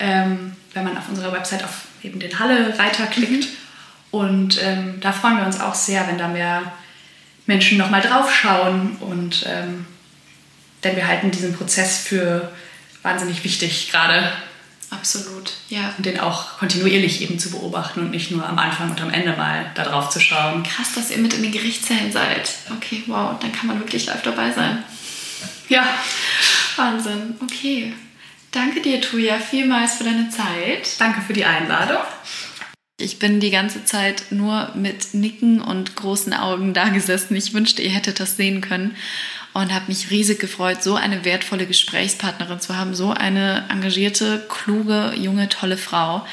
[0.00, 3.44] ähm, wenn man auf unserer Website auf eben den Halle-Reiter klickt.
[3.44, 3.56] Mhm.
[4.10, 6.72] Und ähm, da freuen wir uns auch sehr, wenn da mehr
[7.46, 8.96] Menschen nochmal drauf schauen.
[9.00, 9.86] Und ähm,
[10.82, 12.50] denn wir halten diesen Prozess für
[13.02, 14.32] wahnsinnig wichtig gerade.
[14.90, 15.94] Absolut, ja.
[15.96, 19.36] Und den auch kontinuierlich eben zu beobachten und nicht nur am Anfang und am Ende
[19.36, 20.64] mal da drauf zu schauen.
[20.64, 22.50] Krass, dass ihr mit in den Gerichtszellen seid.
[22.76, 24.82] Okay, wow, dann kann man wirklich live dabei sein.
[25.68, 25.86] Ja.
[26.74, 27.92] Wahnsinn, okay.
[28.52, 30.98] Danke dir, Tuja, vielmals für deine Zeit.
[30.98, 32.02] Danke für die Einladung.
[32.98, 37.34] Ich bin die ganze Zeit nur mit Nicken und großen Augen da gesessen.
[37.36, 38.96] Ich wünschte, ihr hättet das sehen können
[39.54, 45.14] und habe mich riesig gefreut, so eine wertvolle Gesprächspartnerin zu haben, so eine engagierte, kluge,
[45.16, 46.26] junge, tolle Frau.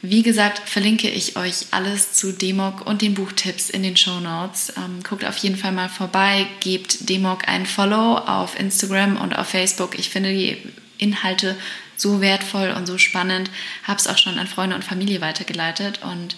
[0.00, 4.72] Wie gesagt, verlinke ich euch alles zu Demok und den Buchtipps in den Show Notes.
[4.76, 9.48] Ähm, guckt auf jeden Fall mal vorbei, gebt Demok ein Follow auf Instagram und auf
[9.48, 9.98] Facebook.
[9.98, 10.56] Ich finde die
[10.98, 11.56] Inhalte
[11.96, 13.50] so wertvoll und so spannend.
[13.84, 16.36] Habe es auch schon an Freunde und Familie weitergeleitet und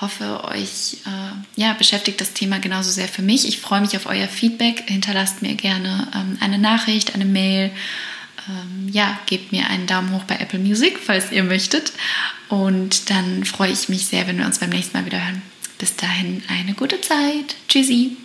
[0.00, 3.46] hoffe, euch äh, ja, beschäftigt das Thema genauso sehr für mich.
[3.46, 4.84] Ich freue mich auf euer Feedback.
[4.88, 7.70] Hinterlasst mir gerne ähm, eine Nachricht, eine Mail.
[8.48, 11.92] Ähm, ja, gebt mir einen Daumen hoch bei Apple Music, falls ihr möchtet.
[12.48, 15.42] Und dann freue ich mich sehr, wenn wir uns beim nächsten Mal wieder hören.
[15.78, 17.56] Bis dahin eine gute Zeit.
[17.68, 18.16] Tschüssi.